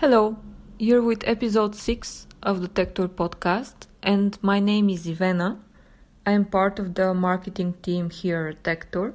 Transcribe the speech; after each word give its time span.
Hello, 0.00 0.38
you're 0.78 1.02
with 1.02 1.28
episode 1.28 1.74
6 1.74 2.26
of 2.42 2.62
the 2.62 2.68
Tech 2.68 2.94
Tour 2.94 3.06
podcast, 3.06 3.86
and 4.02 4.38
my 4.40 4.58
name 4.58 4.88
is 4.88 5.04
Ivana. 5.04 5.58
I 6.24 6.30
am 6.32 6.46
part 6.46 6.78
of 6.78 6.94
the 6.94 7.12
marketing 7.12 7.74
team 7.82 8.08
here 8.08 8.46
at 8.46 8.62
TechTour. 8.62 9.12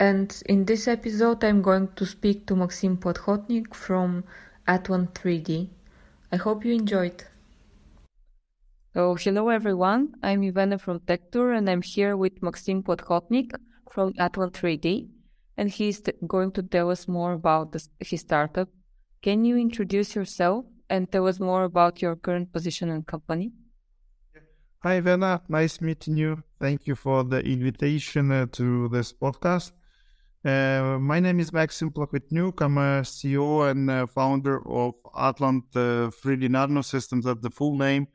And 0.00 0.42
in 0.46 0.64
this 0.64 0.88
episode, 0.88 1.44
I'm 1.44 1.60
going 1.60 1.88
to 1.96 2.06
speak 2.06 2.46
to 2.46 2.54
Maksym 2.54 3.00
Plakhotnyuk 3.00 3.74
from 3.74 4.24
Atlant 4.66 5.12
3D. 5.12 5.68
I 6.32 6.36
hope 6.36 6.64
you 6.64 6.72
enjoyed. 6.72 7.24
So, 8.94 9.14
hello 9.16 9.50
everyone. 9.50 10.14
I'm 10.22 10.40
Ivana 10.40 10.80
from 10.80 11.00
Tech 11.00 11.30
Tour, 11.30 11.52
and 11.52 11.68
I'm 11.68 11.82
here 11.82 12.16
with 12.16 12.40
Maksym 12.40 12.82
Plakhotnyuk 12.82 13.52
from 13.90 14.14
Atlant 14.14 14.52
3D, 14.52 15.08
and 15.58 15.68
he's 15.68 16.00
t- 16.00 16.12
going 16.26 16.50
to 16.52 16.62
tell 16.62 16.90
us 16.90 17.06
more 17.06 17.34
about 17.34 17.76
his 18.00 18.20
startup 18.20 18.70
can 19.22 19.44
you 19.44 19.56
introduce 19.56 20.14
yourself 20.16 20.64
and 20.90 21.10
tell 21.10 21.28
us 21.28 21.38
more 21.38 21.64
about 21.64 22.02
your 22.02 22.16
current 22.16 22.52
position 22.52 22.90
and 22.90 23.06
company? 23.06 23.52
Hi, 24.80 25.00
Ivana. 25.00 25.40
Nice 25.48 25.80
meeting 25.80 26.16
you. 26.16 26.42
Thank 26.60 26.88
you 26.88 26.96
for 26.96 27.22
the 27.22 27.40
invitation 27.40 28.32
uh, 28.32 28.46
to 28.52 28.88
this 28.88 29.12
podcast. 29.12 29.70
Uh, 30.44 30.98
my 30.98 31.20
name 31.20 31.38
is 31.38 31.52
Maksym 31.52 31.92
Plakhotnyuk. 31.92 32.60
I'm 32.60 32.78
a 32.78 33.02
CEO 33.02 33.70
and 33.70 33.88
uh, 33.88 34.06
founder 34.06 34.56
of 34.68 34.94
Atlant 35.14 35.70
3D 35.72 36.46
uh, 36.46 36.48
Nano 36.48 36.82
Systems. 36.82 37.26
That's 37.26 37.40
the 37.40 37.50
full 37.50 37.76
name. 37.78 38.08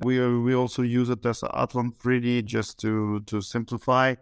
We 0.00 0.22
uh, 0.22 0.38
we 0.38 0.54
also 0.54 0.82
use 0.82 1.10
it 1.10 1.26
as 1.26 1.40
Atlant 1.40 1.96
3D 1.98 2.44
just 2.44 2.78
to 2.82 3.20
to 3.26 3.40
simplify. 3.40 4.14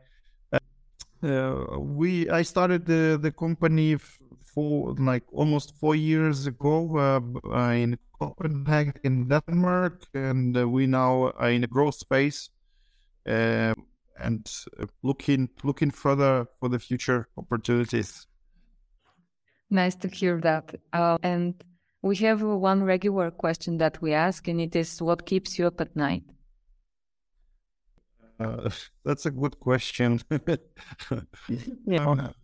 Uh, 1.23 1.79
we 1.79 2.31
I 2.31 2.41
started 2.41 2.87
the 2.87 3.19
the 3.21 3.31
company 3.31 3.99
four 4.41 4.95
like 4.99 5.25
almost 5.33 5.75
four 5.77 5.95
years 5.95 6.47
ago 6.47 6.97
uh, 6.97 7.21
uh, 7.55 7.71
in 7.71 7.99
Copenhagen, 8.19 8.95
in 9.05 9.29
Denmark, 9.29 10.07
and 10.15 10.57
uh, 10.57 10.69
we 10.69 10.87
now 10.87 11.33
are 11.37 11.51
in 11.51 11.65
a 11.65 11.67
growth 11.67 11.95
space 11.95 12.51
uh, 13.29 13.75
and 14.19 14.51
looking 15.03 15.49
looking 15.65 15.91
further 15.91 16.47
for 16.61 16.69
the 16.69 16.79
future 16.79 17.29
opportunities. 17.37 18.27
Nice 19.71 19.95
to 19.97 20.09
hear 20.09 20.41
that. 20.41 20.75
Uh, 20.93 21.17
and 21.23 21.55
we 22.03 22.17
have 22.17 22.43
one 22.43 22.83
regular 22.83 23.31
question 23.31 23.79
that 23.79 24.03
we 24.03 24.13
ask, 24.13 24.49
and 24.49 24.61
it 24.61 24.77
is, 24.77 25.01
"What 25.01 25.27
keeps 25.27 25.59
you 25.59 25.67
up 25.67 25.81
at 25.81 25.97
night?" 25.97 26.25
Uh, 28.39 28.71
that's 29.05 29.27
a 29.27 29.31
good 29.31 29.59
question. 29.61 30.21
yeah. 31.87 32.07
Um, 32.07 32.35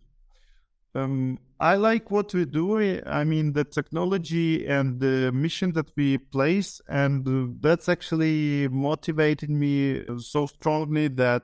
I 0.95 1.75
like 1.75 2.09
what 2.09 2.33
we 2.33 2.45
do. 2.45 2.79
I 3.05 3.23
mean, 3.23 3.53
the 3.53 3.63
technology 3.63 4.65
and 4.65 4.99
the 4.99 5.31
mission 5.31 5.73
that 5.73 5.91
we 5.95 6.17
place, 6.17 6.81
and 6.87 7.61
that's 7.61 7.89
actually 7.89 8.67
motivated 8.69 9.49
me 9.49 10.03
so 10.19 10.45
strongly 10.47 11.09
that 11.09 11.43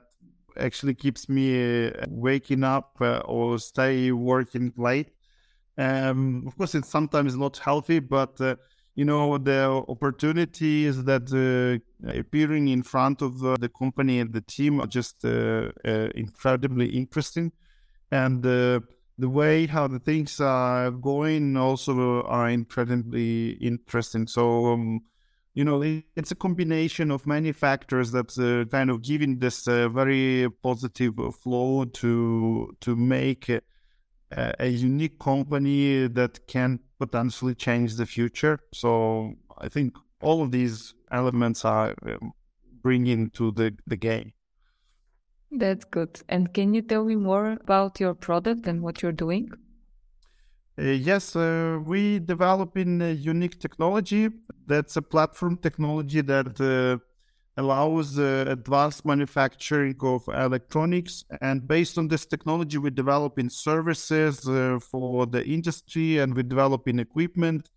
actually 0.58 0.94
keeps 0.94 1.28
me 1.28 1.88
uh, 1.88 2.06
waking 2.08 2.64
up 2.64 2.96
uh, 3.00 3.18
or 3.26 3.58
stay 3.58 4.10
working 4.10 4.72
late. 4.76 5.10
Um, 5.78 6.44
of 6.46 6.56
course, 6.56 6.74
it's 6.74 6.88
sometimes 6.88 7.36
not 7.36 7.58
healthy, 7.58 7.98
but 7.98 8.40
uh, 8.40 8.56
you 8.94 9.04
know 9.04 9.36
the 9.36 9.84
opportunities 9.88 11.04
that 11.04 11.30
uh, 11.30 12.08
appearing 12.18 12.68
in 12.68 12.82
front 12.82 13.20
of 13.20 13.44
uh, 13.44 13.56
the 13.60 13.68
company 13.68 14.20
and 14.20 14.32
the 14.32 14.40
team 14.40 14.80
are 14.80 14.86
just 14.86 15.24
incredibly 15.24 16.86
interesting, 16.86 17.52
and 18.10 18.42
the 19.18 19.28
way 19.28 19.66
how 19.66 19.86
the 19.86 19.98
things 19.98 20.40
are 20.40 20.90
going 20.90 21.56
also 21.56 22.22
are 22.22 22.48
incredibly 22.48 23.50
interesting. 23.52 24.26
So, 24.26 24.66
um, 24.72 25.00
you 25.54 25.64
know, 25.64 25.82
it's 26.14 26.30
a 26.30 26.34
combination 26.34 27.10
of 27.10 27.26
many 27.26 27.52
factors 27.52 28.12
that's 28.12 28.38
uh, 28.38 28.64
kind 28.70 28.90
of 28.90 29.02
giving 29.02 29.38
this 29.38 29.66
uh, 29.66 29.88
very 29.88 30.48
positive 30.62 31.14
flow 31.42 31.86
to 31.86 32.76
to 32.80 32.96
make 32.96 33.48
a, 33.48 33.62
a, 34.32 34.68
unique 34.68 35.18
company 35.18 36.08
that 36.08 36.46
can 36.46 36.80
potentially 36.98 37.54
change 37.54 37.94
the 37.94 38.04
future. 38.04 38.58
So, 38.74 39.32
I 39.56 39.68
think 39.70 39.96
all 40.20 40.42
of 40.42 40.50
these 40.50 40.94
elements 41.10 41.64
are 41.64 41.94
um, 42.06 42.32
bringing 42.82 43.30
to 43.30 43.50
the 43.52 43.74
the 43.86 43.96
game. 43.96 44.34
That's 45.50 45.84
good. 45.84 46.20
And 46.28 46.52
can 46.52 46.74
you 46.74 46.82
tell 46.82 47.04
me 47.04 47.16
more 47.16 47.52
about 47.52 48.00
your 48.00 48.14
product 48.14 48.66
and 48.66 48.82
what 48.82 49.02
you're 49.02 49.12
doing? 49.12 49.50
Uh, 50.78 50.82
yes, 50.82 51.34
uh, 51.34 51.78
we 51.84 52.18
develop 52.18 52.76
in 52.76 53.00
a 53.00 53.12
unique 53.12 53.58
technology. 53.58 54.28
That's 54.66 54.96
a 54.96 55.02
platform 55.02 55.56
technology 55.56 56.20
that 56.20 56.60
uh, 56.60 56.98
allows 57.56 58.18
uh, 58.18 58.44
advanced 58.48 59.06
manufacturing 59.06 59.96
of 60.02 60.28
electronics. 60.28 61.24
And 61.40 61.66
based 61.66 61.96
on 61.96 62.08
this 62.08 62.26
technology, 62.26 62.76
we 62.76 62.90
develop 62.90 63.38
in 63.38 63.48
services 63.48 64.46
uh, 64.46 64.78
for 64.80 65.26
the 65.26 65.42
industry 65.46 66.18
and 66.18 66.34
we 66.36 66.42
develop 66.42 66.86
in 66.88 66.98
equipment. 66.98 67.70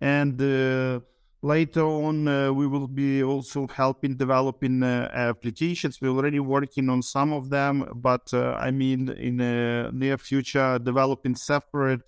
And 0.00 0.40
uh, 0.40 1.00
Later 1.42 1.84
on, 1.84 2.28
uh, 2.28 2.52
we 2.52 2.66
will 2.66 2.86
be 2.86 3.22
also 3.22 3.66
helping 3.66 4.14
developing 4.14 4.82
uh, 4.82 5.10
applications. 5.10 5.98
We're 5.98 6.10
already 6.10 6.38
working 6.38 6.90
on 6.90 7.00
some 7.00 7.32
of 7.32 7.48
them, 7.48 7.88
but 7.94 8.34
uh, 8.34 8.56
I 8.60 8.70
mean, 8.70 9.08
in 9.08 9.38
the 9.38 9.90
near 9.90 10.18
future, 10.18 10.78
developing 10.78 11.34
separate 11.34 12.02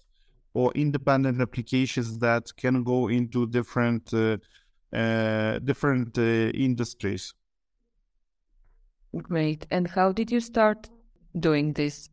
or 0.53 0.70
independent 0.75 1.41
applications 1.41 2.19
that 2.19 2.54
can 2.59 2.84
go 2.84 3.09
into 3.09 3.47
different 3.47 4.12
uh, 4.12 4.37
uh, 4.94 5.60
different 5.60 6.19
uh, 6.19 6.53
industries. 6.53 7.32
Great. 9.16 9.66
And 9.70 9.88
how 9.88 10.12
did 10.12 10.31
you 10.31 10.41
start 10.41 10.91
doing 11.38 11.72
this? 11.72 12.10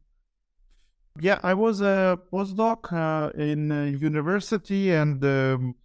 Yeah, 1.20 1.40
I 1.44 1.54
was 1.54 1.82
a 1.82 2.18
postdoc 2.32 2.94
in 3.38 3.72
university 4.00 4.92
and. 4.92 5.22
Um, 5.26 5.76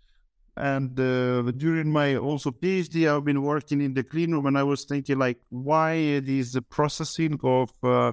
and 0.57 0.99
uh, 1.01 1.51
during 1.57 1.91
my 1.91 2.17
also 2.17 2.53
PhD, 2.53 3.13
I've 3.13 3.25
been 3.25 3.43
working 3.43 3.81
in 3.81 3.95
the 3.95 4.05
clean 4.05 4.33
room, 4.33 4.47
and 4.47 4.57
I 4.57 4.63
was 4.63 4.85
thinking 4.85 5.19
like, 5.19 5.39
why 5.49 5.95
is 5.95 6.53
the 6.53 6.63
processing 6.63 7.41
of 7.43 7.71
uh, 7.83 8.13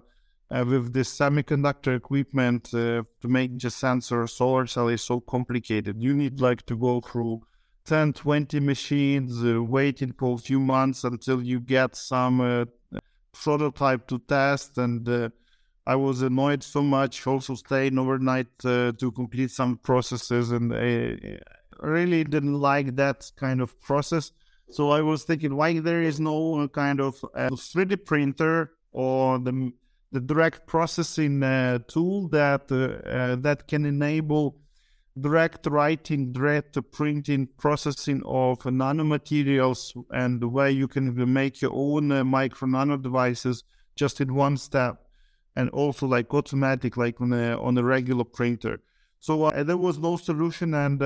uh, 0.50 0.66
with 0.68 0.91
this 0.91 1.16
semiconductor 1.16 1.96
equipment 1.96 2.74
uh, 2.74 3.03
to 3.22 3.28
make 3.28 3.59
the 3.59 3.69
sensor 3.69 4.25
solar 4.25 4.66
cell 4.66 4.88
is 4.88 5.03
so 5.03 5.19
complicated? 5.19 6.02
You 6.02 6.16
need 6.16 6.41
like 6.41 6.66
to 6.66 6.75
go 6.75 7.00
through 7.00 7.44
10, 7.85 8.13
20 8.13 8.59
machines, 8.59 9.44
uh, 9.46 9.62
waiting 9.62 10.12
for 10.12 10.34
a 10.34 10.40
few 10.40 10.59
months 10.59 11.03
until 11.03 11.44
you 11.44 11.59
get 11.59 11.96
some 11.96 12.41
uh, 12.41 12.66
prototype 13.34 14.08
to 14.08 14.18
test, 14.18 14.79
and 14.79 15.31
I 15.85 15.96
was 15.96 16.23
annoyed 16.23 16.63
so 16.63 16.81
much. 16.81 17.25
Also, 17.28 17.53
staying 17.53 18.00
overnight 18.00 18.47
to 18.59 19.12
complete 19.16 19.52
some 19.52 19.78
processes 19.78 20.52
and 20.52 20.73
really 21.81 22.24
didn't 22.24 22.59
like 22.59 22.96
that 22.96 23.31
kind 23.38 23.62
of 23.62 23.80
process. 23.81 24.31
So 24.69 24.92
I 24.92 25.02
was 25.02 25.24
thinking, 25.24 25.56
why 25.56 25.80
there 25.80 26.02
is 26.02 26.19
no 26.19 26.68
kind 26.69 27.02
of 27.02 27.19
3D 27.36 27.94
uh, 27.94 27.96
printer 28.06 28.72
or 28.92 29.40
the 29.40 29.72
the 30.12 30.20
direct 30.20 30.68
processing 30.68 31.41
uh, 31.41 31.80
tool 31.88 32.28
that 32.30 32.72
uh, 32.72 33.08
uh, 33.09 33.36
that 33.38 33.68
can 33.68 33.86
enable 33.86 34.58
direct 35.20 35.68
writing, 35.68 36.31
direct 36.31 36.78
printing, 36.91 37.47
processing 37.58 38.22
of 38.25 38.59
nanomaterials, 38.59 39.94
and 40.12 40.44
where 40.52 40.70
you 40.70 40.88
can 40.88 41.31
make 41.31 41.62
your 41.62 41.72
own 41.74 42.12
uh, 42.12 42.24
micro 42.24 42.68
nano 42.68 42.97
devices 42.97 43.64
just 43.96 44.22
in 44.22 44.34
one 44.34 44.58
step, 44.58 45.08
and 45.56 45.70
also 45.70 46.08
like 46.08 46.34
automatic, 46.34 46.97
like 46.97 47.20
on 47.22 47.34
a 47.34 47.62
on 47.62 47.78
a 47.78 47.84
regular 47.84 48.24
printer. 48.25 48.81
So 49.20 49.44
uh, 49.46 49.64
there 49.64 49.78
was 49.78 49.97
no 50.00 50.18
solution, 50.18 50.74
and 50.74 51.02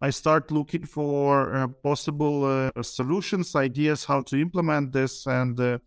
I 0.00 0.10
start 0.10 0.52
looking 0.52 0.84
for 0.86 1.54
uh, 1.54 1.66
possible 1.66 2.44
uh, 2.44 2.82
solutions, 2.82 3.56
ideas 3.56 4.04
how 4.04 4.22
to 4.22 4.40
implement 4.40 4.92
this, 4.92 5.26
and 5.26 5.58
uh, 5.58 5.78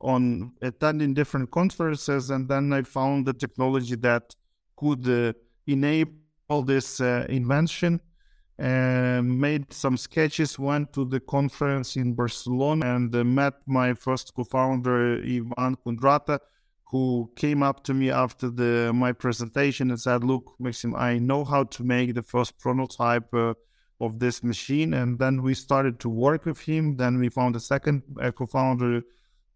on 0.00 0.52
attending 0.62 1.12
different 1.12 1.50
conferences. 1.50 2.30
And 2.30 2.48
then 2.48 2.72
I 2.72 2.82
found 2.82 3.26
the 3.26 3.34
technology 3.34 3.96
that 3.96 4.34
could 4.76 5.06
uh, 5.06 5.34
enable 5.66 6.62
this 6.64 7.00
uh, 7.00 7.26
invention. 7.28 8.00
Made 8.58 9.72
some 9.72 9.96
sketches, 9.96 10.58
went 10.58 10.92
to 10.92 11.04
the 11.04 11.20
conference 11.20 11.96
in 11.96 12.14
Barcelona, 12.14 12.94
and 12.94 13.14
uh, 13.14 13.24
met 13.24 13.54
my 13.66 13.94
first 13.94 14.34
co-founder 14.34 15.22
Ivan 15.22 15.76
Kundrata, 15.76 16.38
who 16.90 17.30
came 17.36 17.62
up 17.62 17.84
to 17.84 17.94
me 17.94 18.10
after 18.10 18.50
the 18.50 18.92
my 18.92 19.12
presentation 19.12 19.90
and 19.90 20.00
said, 20.00 20.24
"Look, 20.24 20.54
Maksym, 20.60 20.98
I 20.98 21.18
know 21.18 21.44
how 21.44 21.64
to 21.64 21.84
make 21.84 22.14
the 22.14 22.22
first 22.22 22.58
prototype 22.58 23.32
uh, 23.32 23.54
of 24.00 24.18
this 24.18 24.42
machine." 24.42 24.94
And 24.94 25.18
then 25.18 25.42
we 25.42 25.54
started 25.54 26.00
to 26.00 26.08
work 26.08 26.44
with 26.46 26.60
him. 26.60 26.96
Then 26.96 27.18
we 27.18 27.28
found 27.28 27.56
a 27.56 27.60
second 27.60 28.02
uh, 28.20 28.32
co-founder, 28.32 29.02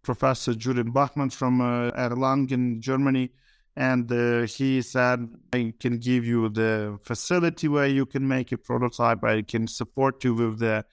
Professor 0.02 0.54
Julien 0.54 0.92
Bachmann 0.92 1.30
from 1.30 1.60
uh, 1.60 1.90
Erlangen, 1.92 2.78
Germany, 2.80 3.30
and 3.76 4.10
uh, 4.12 4.42
he 4.42 4.82
said, 4.82 5.28
I 5.52 5.74
can 5.80 5.98
give 5.98 6.24
you 6.24 6.48
the 6.48 6.98
facility 7.02 7.66
where 7.66 7.88
you 7.88 8.06
can 8.06 8.26
make 8.28 8.52
a 8.52 8.58
prototype. 8.58 9.24
I 9.24 9.42
can 9.42 9.66
support 9.66 10.22
you 10.22 10.34
with 10.34 10.60
the 10.60 10.84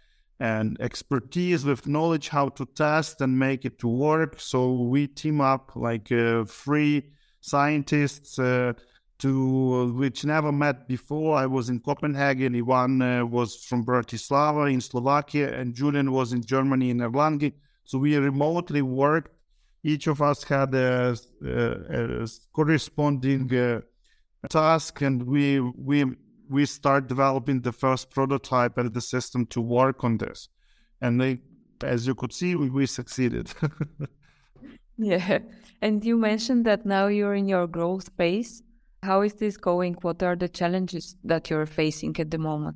and 0.41 0.75
expertise, 0.81 1.63
with 1.63 1.85
knowledge 1.85 2.27
how 2.29 2.49
to 2.49 2.65
test 2.65 3.21
and 3.21 3.37
make 3.37 3.63
it 3.63 3.77
to 3.77 3.87
work. 3.87 4.39
So 4.39 4.73
we 4.73 5.05
team 5.05 5.39
up 5.39 5.75
like 5.75 6.11
uh, 6.11 6.45
three 6.45 7.11
scientists 7.41 8.39
uh, 8.39 8.73
to 9.19 9.93
which 9.93 10.25
never 10.25 10.51
met 10.51 10.87
before. 10.87 11.37
I 11.37 11.45
was 11.45 11.69
in 11.69 11.79
Copenhagen. 11.79 12.55
Ivan 12.55 13.01
uh, 13.03 13.23
was 13.23 13.63
from 13.63 13.85
Bratislava 13.85 14.73
in 14.73 14.81
Slovakia, 14.81 15.53
and 15.53 15.75
Julien 15.75 16.11
was 16.11 16.33
in 16.33 16.41
Germany 16.43 16.89
in 16.89 16.97
Erlangen. 16.97 17.53
So 17.85 17.99
we 17.99 18.17
remotely 18.17 18.81
worked 18.81 19.31
each 19.83 20.07
of 20.07 20.21
us 20.21 20.43
had 20.43 20.73
a, 20.73 21.15
a, 21.45 22.23
a 22.23 22.27
corresponding 22.53 23.53
uh, 23.55 23.81
task, 24.49 25.01
and 25.01 25.23
we 25.23 25.59
we 25.59 26.05
we 26.51 26.65
start 26.65 27.07
developing 27.07 27.61
the 27.61 27.71
first 27.71 28.11
prototype 28.11 28.77
and 28.77 28.93
the 28.93 29.01
system 29.01 29.45
to 29.47 29.61
work 29.61 30.03
on 30.03 30.17
this. 30.17 30.49
And 30.99 31.19
they, 31.19 31.39
as 31.81 32.05
you 32.05 32.13
could 32.13 32.33
see, 32.33 32.55
we, 32.55 32.69
we 32.69 32.85
succeeded. 32.85 33.53
yeah, 34.97 35.39
and 35.81 36.03
you 36.03 36.17
mentioned 36.17 36.65
that 36.65 36.85
now 36.85 37.07
you're 37.07 37.35
in 37.35 37.47
your 37.47 37.67
growth 37.67 38.09
phase. 38.17 38.61
How 39.01 39.21
is 39.21 39.33
this 39.35 39.55
going? 39.55 39.93
What 40.01 40.21
are 40.21 40.35
the 40.35 40.49
challenges 40.49 41.15
that 41.23 41.49
you're 41.49 41.65
facing 41.65 42.19
at 42.19 42.29
the 42.29 42.37
moment? 42.37 42.75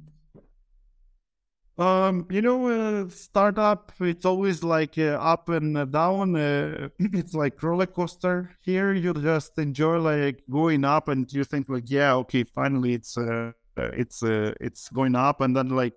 Um, 1.78 2.26
you 2.32 2.42
know, 2.42 2.70
uh, 2.70 3.10
startup, 3.10 3.92
it's 4.00 4.24
always 4.24 4.64
like 4.64 4.98
uh, 4.98 5.20
up 5.20 5.50
and 5.50 5.78
uh, 5.78 5.84
down. 5.84 6.38
Uh, 6.38 6.88
it's 7.00 7.34
like 7.34 7.62
roller 7.62 7.86
coaster. 7.86 8.52
Here, 8.62 8.94
you 8.94 9.14
just 9.14 9.60
enjoy 9.60 9.98
like 9.98 10.42
going 10.50 10.86
up, 10.86 11.10
and 11.10 11.32
you 11.34 11.44
think 11.44 11.68
like, 11.68 11.90
yeah, 11.90 12.16
okay, 12.16 12.46
finally, 12.46 12.94
it's 12.94 13.18
uh 13.18 13.52
it's 13.78 14.24
uh, 14.24 14.54
it's 14.60 14.90
going 14.90 15.16
up, 15.16 15.42
and 15.42 15.56
then 15.56 15.70
like 15.70 15.94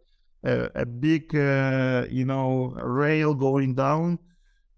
uh, 0.46 0.68
a 0.74 0.86
big, 0.86 1.34
uh, 1.34 2.06
you 2.10 2.24
know, 2.24 2.74
rail 2.80 3.34
going 3.34 3.74
down, 3.74 4.18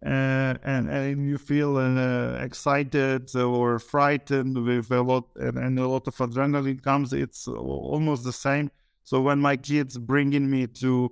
uh, 0.05 0.55
and 0.63 0.89
and 0.89 1.29
you 1.29 1.39
feel 1.39 1.77
uh, 1.77 2.35
excited 2.45 3.35
or 3.37 3.79
frightened 3.79 4.57
with 4.65 4.91
a 4.91 5.03
lot, 5.03 5.25
and, 5.37 5.59
and 5.59 5.79
a 5.79 5.89
lot 5.89 6.07
of 6.07 6.17
adrenaline 6.17 6.83
comes. 6.83 7.13
It's 7.13 7.49
almost 7.49 8.25
the 8.25 8.33
same 8.33 8.71
so 9.11 9.21
when 9.21 9.41
my 9.41 9.57
kids 9.57 9.99
bringing 9.99 10.49
me 10.49 10.69
to 10.83 11.11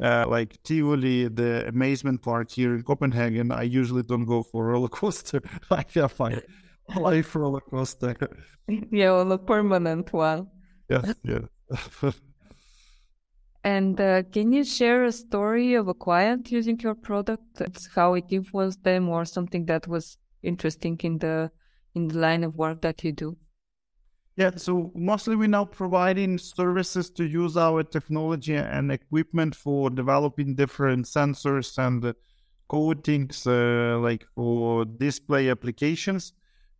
uh, 0.00 0.26
like 0.28 0.62
Tivoli, 0.62 1.26
the 1.26 1.66
amazement 1.66 2.22
park 2.22 2.52
here 2.52 2.72
in 2.76 2.84
Copenhagen, 2.84 3.50
I 3.50 3.62
usually 3.62 4.04
don't 4.04 4.26
go 4.26 4.44
for 4.44 4.66
roller 4.66 4.88
coaster. 5.00 5.42
I 5.68 5.84
have 5.94 6.12
fine. 6.12 6.40
I 6.88 7.00
like 7.00 7.34
roller 7.34 7.60
coaster. 7.60 8.16
Yeah, 8.68 9.10
well, 9.10 9.32
a 9.32 9.38
permanent 9.38 10.12
one. 10.12 10.46
Yes, 10.92 11.14
yeah. 11.22 12.10
and 13.64 14.00
uh, 14.00 14.22
can 14.24 14.52
you 14.52 14.64
share 14.64 15.04
a 15.04 15.12
story 15.12 15.74
of 15.74 15.88
a 15.88 15.94
client 15.94 16.50
using 16.50 16.78
your 16.80 16.94
product? 16.94 17.62
How 17.94 18.14
it 18.14 18.26
influenced 18.30 18.82
them, 18.82 19.08
or 19.08 19.24
something 19.24 19.66
that 19.66 19.88
was 19.88 20.18
interesting 20.42 20.98
in 21.02 21.18
the 21.18 21.50
in 21.94 22.08
the 22.08 22.18
line 22.18 22.44
of 22.44 22.56
work 22.56 22.82
that 22.82 23.04
you 23.04 23.12
do? 23.12 23.36
Yeah, 24.36 24.52
so 24.56 24.90
mostly 24.94 25.36
we're 25.36 25.48
now 25.48 25.66
providing 25.66 26.38
services 26.38 27.10
to 27.10 27.24
use 27.24 27.56
our 27.56 27.82
technology 27.82 28.54
and 28.54 28.90
equipment 28.90 29.54
for 29.54 29.90
developing 29.90 30.54
different 30.54 31.04
sensors 31.04 31.76
and 31.76 32.14
coatings, 32.66 33.46
uh, 33.46 33.98
like 34.00 34.24
for 34.34 34.86
display 34.86 35.50
applications. 35.50 36.32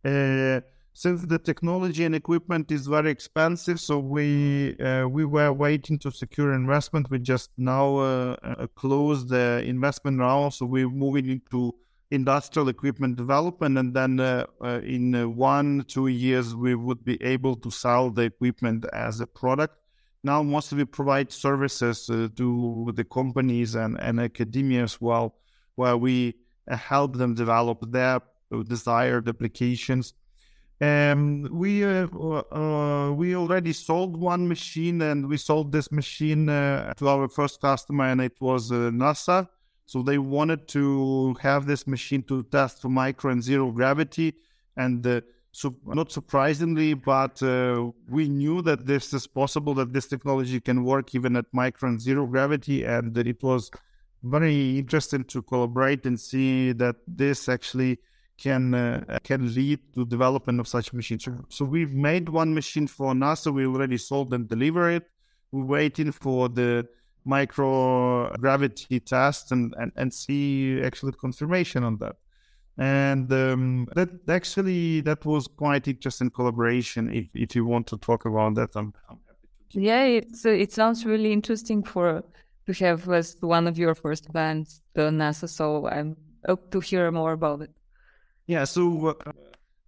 Uh, 0.03 0.61
since 0.93 1.23
the 1.23 1.39
technology 1.39 2.05
and 2.05 2.15
equipment 2.15 2.71
is 2.71 2.87
very 2.87 3.09
expensive, 3.09 3.79
so 3.79 3.97
we 3.99 4.77
uh, 4.79 5.07
we 5.07 5.25
were 5.25 5.51
waiting 5.51 5.97
to 5.99 6.11
secure 6.11 6.53
investment. 6.53 7.09
We 7.09 7.19
just 7.19 7.49
now 7.57 7.97
uh, 7.97 8.35
uh, 8.43 8.67
closed 8.75 9.29
the 9.29 9.63
investment 9.65 10.19
round, 10.19 10.53
so 10.53 10.65
we're 10.65 10.89
moving 10.89 11.29
into 11.29 11.73
industrial 12.11 12.69
equipment 12.69 13.15
development, 13.15 13.77
and 13.77 13.93
then 13.93 14.19
uh, 14.19 14.45
uh, 14.63 14.81
in 14.83 15.15
uh, 15.15 15.27
one 15.27 15.83
two 15.87 16.07
years 16.07 16.55
we 16.55 16.75
would 16.75 17.03
be 17.03 17.21
able 17.23 17.55
to 17.55 17.71
sell 17.71 18.11
the 18.11 18.21
equipment 18.21 18.85
as 18.93 19.19
a 19.19 19.25
product. 19.25 19.75
Now 20.23 20.43
mostly 20.43 20.77
we 20.77 20.85
provide 20.85 21.31
services 21.31 22.05
to 22.05 22.91
the 22.95 23.03
companies 23.03 23.75
and, 23.75 23.99
and 23.99 24.19
academia 24.19 24.83
as 24.83 25.01
well, 25.01 25.35
where 25.75 25.97
we 25.97 26.35
help 26.69 27.17
them 27.17 27.33
develop 27.33 27.91
their 27.91 28.21
desired 28.67 29.27
applications. 29.27 30.13
Um, 30.83 31.47
we 31.51 31.83
uh, 31.85 33.11
we 33.21 33.35
already 33.35 33.73
sold 33.73 34.17
one 34.17 34.47
machine, 34.47 35.01
and 35.01 35.27
we 35.27 35.37
sold 35.37 35.71
this 35.71 35.91
machine 35.91 36.47
to 36.47 37.07
our 37.07 37.27
first 37.27 37.61
customer, 37.61 38.05
and 38.05 38.21
it 38.21 38.35
was 38.39 38.71
NASA 38.71 39.47
so 39.85 40.01
they 40.01 40.17
wanted 40.17 40.67
to 40.69 41.35
have 41.41 41.65
this 41.65 41.85
machine 41.87 42.23
to 42.23 42.43
test 42.43 42.81
for 42.81 42.89
micro 42.89 43.31
and 43.31 43.43
zero 43.43 43.71
gravity. 43.71 44.33
And 44.77 45.05
uh, 45.05 45.21
so, 45.51 45.75
not 45.85 46.11
surprisingly, 46.11 46.93
but 46.93 47.43
uh, 47.43 47.91
we 48.09 48.27
knew 48.27 48.61
that 48.63 48.85
this 48.85 49.13
is 49.13 49.27
possible, 49.27 49.73
that 49.75 49.93
this 49.93 50.07
technology 50.07 50.59
can 50.59 50.83
work 50.83 51.13
even 51.13 51.35
at 51.35 51.45
micro 51.51 51.89
and 51.89 52.01
zero 52.01 52.25
gravity. 52.25 52.83
And 52.83 53.15
it 53.17 53.43
was 53.43 53.69
very 54.23 54.79
interesting 54.79 55.25
to 55.25 55.41
collaborate 55.41 56.05
and 56.05 56.19
see 56.19 56.71
that 56.71 56.95
this 57.05 57.49
actually 57.49 57.99
can 58.37 58.73
uh, 58.73 59.19
can 59.23 59.53
lead 59.53 59.79
to 59.93 60.05
development 60.05 60.59
of 60.59 60.67
such 60.67 60.93
machines. 60.93 61.27
So 61.49 61.65
we've 61.65 61.93
made 61.93 62.29
one 62.29 62.53
machine 62.53 62.87
for 62.87 63.13
NASA. 63.13 63.53
We 63.53 63.65
already 63.65 63.97
sold 63.97 64.33
and 64.33 64.47
delivered 64.47 64.89
it. 64.89 65.09
We're 65.51 65.65
waiting 65.65 66.11
for 66.11 66.49
the 66.49 66.87
microgravity 67.25 69.05
test 69.05 69.51
and, 69.51 69.73
and, 69.79 69.91
and 69.95 70.13
see 70.13 70.81
actually 70.83 71.13
confirmation 71.13 71.83
on 71.83 71.97
that. 71.97 72.15
And 72.77 73.31
um, 73.31 73.87
that 73.95 74.09
actually 74.27 75.01
that 75.01 75.25
was 75.25 75.47
quite 75.47 75.87
interesting 75.87 76.31
collaboration. 76.31 77.13
If, 77.13 77.27
if 77.33 77.55
you 77.55 77.65
want 77.65 77.87
to 77.87 77.97
talk 77.97 78.25
about 78.25 78.55
that, 78.55 78.75
I'm, 78.75 78.93
I'm 79.09 79.19
happy 79.27 79.47
to. 79.71 79.81
Yeah, 79.81 80.03
it's, 80.05 80.45
uh, 80.45 80.49
it 80.49 80.71
sounds 80.73 81.05
really 81.05 81.31
interesting 81.31 81.83
for 81.83 82.23
to 82.65 82.73
have 82.73 83.09
as 83.09 83.37
one 83.41 83.67
of 83.67 83.77
your 83.77 83.93
first 83.93 84.31
bands, 84.33 84.81
the 84.95 85.03
NASA. 85.03 85.47
So 85.47 85.87
I'm 85.87 86.17
hope 86.45 86.71
to 86.71 86.79
hear 86.79 87.11
more 87.11 87.33
about 87.33 87.61
it. 87.61 87.71
Yeah, 88.47 88.65
so 88.65 89.07
uh, 89.25 89.31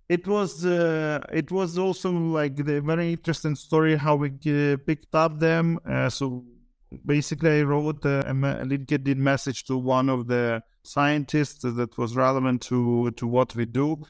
it 0.08 0.28
was 0.28 0.66
uh, 0.66 1.20
it 1.32 1.52
was 1.52 1.78
also 1.78 2.12
like 2.12 2.56
the 2.56 2.82
very 2.82 3.14
interesting 3.14 3.56
story 3.56 3.96
how 3.98 4.16
we 4.16 4.30
uh, 4.30 4.78
picked 4.86 5.14
up 5.14 5.40
them. 5.40 5.80
Uh, 5.86 6.10
so 6.10 6.46
basically, 7.06 7.60
I 7.60 7.64
wrote 7.64 8.06
a, 8.06 8.20
a 8.30 8.34
LinkedIn 8.34 9.18
message 9.18 9.66
to 9.66 9.78
one 9.78 10.10
of 10.10 10.28
the 10.28 10.64
scientists 10.84 11.64
that 11.64 11.98
was 11.98 12.16
relevant 12.16 12.62
to 12.64 13.12
to 13.12 13.28
what 13.28 13.56
we 13.56 13.66
do. 13.66 14.04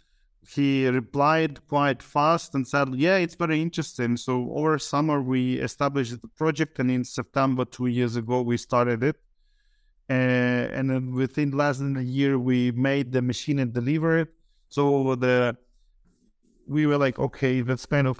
He 0.48 0.88
replied 0.88 1.68
quite 1.68 2.04
fast 2.04 2.54
and 2.54 2.68
said, 2.68 2.94
"Yeah, 2.96 3.18
it's 3.18 3.36
very 3.36 3.62
interesting." 3.62 4.18
So 4.18 4.52
over 4.54 4.78
summer 4.78 5.22
we 5.24 5.56
established 5.56 6.22
the 6.22 6.28
project, 6.28 6.78
and 6.80 6.92
in 6.92 7.04
September 7.04 7.66
two 7.66 7.88
years 7.88 8.16
ago 8.16 8.42
we 8.42 8.58
started 8.58 9.04
it. 9.04 9.16
Uh, 10.08 10.70
and 10.78 10.92
then 10.92 11.14
within 11.16 11.50
less 11.50 11.80
than 11.80 11.98
a 11.98 12.02
year 12.02 12.38
we 12.38 12.72
made 12.72 13.12
the 13.12 13.24
machine 13.24 13.58
and 13.58 13.74
delivered 13.74 14.28
it. 14.28 14.35
So 14.76 15.16
the 15.16 15.56
we 16.68 16.86
were 16.86 16.98
like, 16.98 17.18
okay, 17.18 17.62
that's 17.62 17.86
kind 17.86 18.08
of 18.08 18.20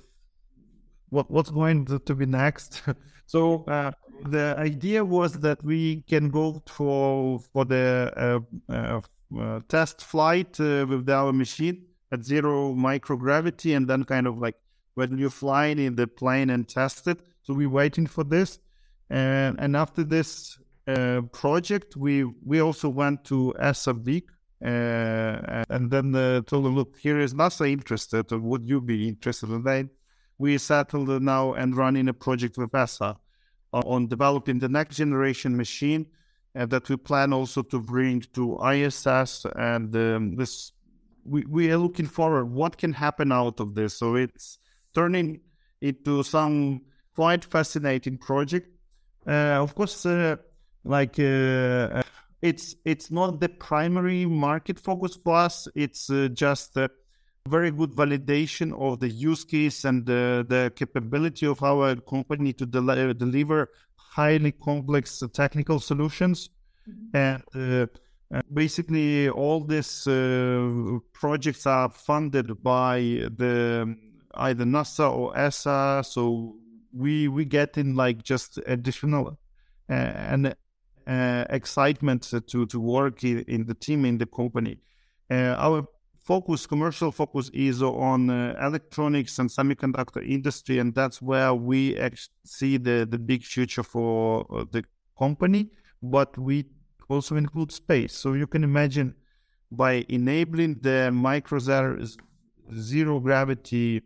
what 1.10 1.30
what's 1.30 1.52
going 1.52 1.84
to, 1.86 2.16
be 2.16 2.26
next. 2.26 2.82
so 3.26 3.66
uh, 3.66 3.92
the 4.30 4.56
idea 4.58 5.04
was 5.04 5.34
that 5.40 5.62
we 5.66 6.04
can 6.08 6.30
go 6.30 6.64
for 6.66 7.42
for 7.52 7.66
the 7.66 7.86
uh, 8.16 8.74
uh, 8.74 9.02
uh 9.38 9.60
test 9.68 10.02
flight 10.02 10.58
uh, 10.62 10.86
with 10.88 11.10
our 11.10 11.34
machine 11.34 11.88
at 12.14 12.24
zero 12.24 12.74
microgravity, 12.74 13.76
and 13.76 13.86
then 13.90 14.06
kind 14.06 14.26
of 14.26 14.38
like 14.38 14.56
when 14.94 15.18
you're 15.18 15.40
flying 15.46 15.78
in 15.78 15.98
the 15.98 16.08
plane 16.08 16.50
and 16.50 16.70
test 16.70 17.06
it. 17.10 17.20
So 17.44 17.54
we're 17.54 17.78
waiting 17.82 18.08
for 18.08 18.24
this, 18.24 18.60
and 19.10 19.60
and 19.60 19.76
after 19.76 20.06
this 20.06 20.58
uh, 20.88 21.24
project, 21.34 21.98
we 21.98 22.24
we 22.24 22.62
also 22.62 22.88
went 22.88 23.26
to 23.26 23.54
ESA 23.60 23.94
Week. 24.62 24.70
and 24.70 25.92
then 25.92 26.14
told 26.44 26.66
them, 26.66 26.76
look, 26.76 26.98
here 26.98 27.20
is 27.20 27.34
NASA 27.34 27.70
interested, 27.70 28.32
would 28.32 28.68
you 28.68 28.82
be 28.82 29.08
interested? 29.08 29.50
And 29.50 29.66
then 29.66 29.90
we 30.38 30.58
settled 30.58 31.22
now 31.22 31.54
and 31.54 31.76
running 31.76 32.08
a 32.10 32.14
project 32.14 32.58
with 32.58 32.74
ESA 32.74 33.18
on 33.72 34.08
developing 34.08 34.60
the 34.60 34.70
next 34.70 34.96
generation 34.98 35.56
machine 35.56 36.06
uh, 36.56 36.66
that 36.66 36.88
we 36.90 36.96
plan 36.96 37.34
also 37.34 37.62
to 37.62 37.80
bring 37.80 38.22
to 38.34 38.58
ISS. 38.64 39.46
And 39.56 39.96
um, 39.96 40.36
this, 40.36 40.72
we, 41.26 41.46
we 41.46 41.72
are 41.72 41.78
looking 41.78 42.06
forward. 42.06 42.46
What 42.46 42.78
can 42.78 42.94
happen 42.94 43.32
out 43.32 43.60
of 43.60 43.76
this? 43.76 43.98
So 43.98 44.16
it's 44.16 44.58
turning 44.94 45.42
into 45.82 46.24
some 46.24 46.82
quite 47.14 47.44
fascinating 47.44 48.18
project. 48.18 48.70
Uh, 49.28 49.60
of 49.62 49.76
course, 49.76 50.06
uh, 50.06 50.38
like 50.84 51.20
uh, 51.20 52.04
it's 52.42 52.76
it's 52.86 53.12
not 53.12 53.40
the 53.40 53.50
primary 53.50 54.26
market 54.26 54.80
focus 54.80 55.18
for 55.24 55.36
us. 55.36 55.68
It's 55.76 56.10
uh, 56.10 56.30
just 56.34 56.78
a 56.78 56.90
very 57.48 57.72
good 57.72 57.92
validation 57.92 58.74
of 58.80 59.00
the 59.00 59.10
use 59.10 59.44
case 59.44 59.86
and 59.86 60.06
the, 60.06 60.46
the 60.48 60.72
capability 60.76 61.46
of 61.46 61.62
our 61.62 61.96
company 61.96 62.54
to 62.54 62.66
del- 62.66 63.14
deliver 63.14 63.70
highly 63.96 64.52
complex 64.52 65.22
technical 65.34 65.80
solutions. 65.80 66.50
Mm-hmm. 66.90 67.18
And 67.18 67.90
uh, 68.34 68.42
basically, 68.54 69.30
all 69.30 69.64
these 69.64 70.08
uh, 70.08 71.00
projects 71.14 71.66
are 71.66 71.90
funded 71.90 72.64
by 72.64 73.00
the 73.38 73.96
either 74.34 74.66
NASA 74.66 75.12
or 75.12 75.38
ESA. 75.38 76.04
So 76.06 76.56
we 76.94 77.28
we 77.28 77.46
get 77.46 77.78
in 77.78 77.96
like 77.96 78.24
just 78.24 78.60
additional 78.66 79.38
uh, 79.90 79.94
and 79.94 80.48
uh, 80.48 80.54
excitement 81.08 82.24
to 82.48 82.66
to 82.66 82.80
work 82.80 83.24
in, 83.24 83.40
in, 83.48 83.66
the 83.66 83.74
team 83.74 84.06
in 84.06 84.18
the 84.18 84.26
company. 84.26 84.78
Uh, 85.30 85.56
our 85.58 85.88
focus, 86.24 86.66
commercial 86.66 87.12
focus, 87.12 87.50
is 87.54 87.82
on 87.84 88.30
uh, 88.30 88.56
electronics 88.62 89.40
and 89.40 89.50
semiconductor 89.50 90.28
industry, 90.28 90.80
and 90.80 90.94
that's 90.96 91.22
where 91.22 91.54
we 91.54 91.98
see 92.46 92.78
the 92.78 93.08
the 93.10 93.20
big 93.20 93.44
future 93.44 93.84
for 93.84 94.46
the 94.72 94.84
company. 95.18 95.70
But 96.02 96.38
we 96.38 96.66
also 97.10 97.36
include 97.36 97.72
space. 97.72 98.14
So 98.14 98.34
you 98.34 98.48
can 98.48 98.64
imagine 98.64 99.16
by 99.72 100.06
enabling 100.10 100.80
the 100.82 101.12
micro 101.12 101.60
zero 102.74 103.20
gravity 103.20 104.02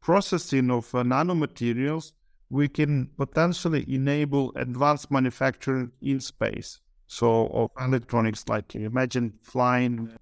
processing 0.00 0.70
of 0.70 0.94
uh, 0.94 1.02
nanomaterials, 1.02 2.12
we 2.50 2.68
can 2.68 3.10
potentially 3.16 3.84
enable 3.88 4.52
advanced 4.56 5.10
manufacturing 5.10 5.92
in 6.00 6.20
space. 6.20 6.80
So 7.06 7.46
of 7.48 7.70
electronics, 7.80 8.44
like 8.48 8.74
imagine 8.74 9.34
flying 9.42 10.18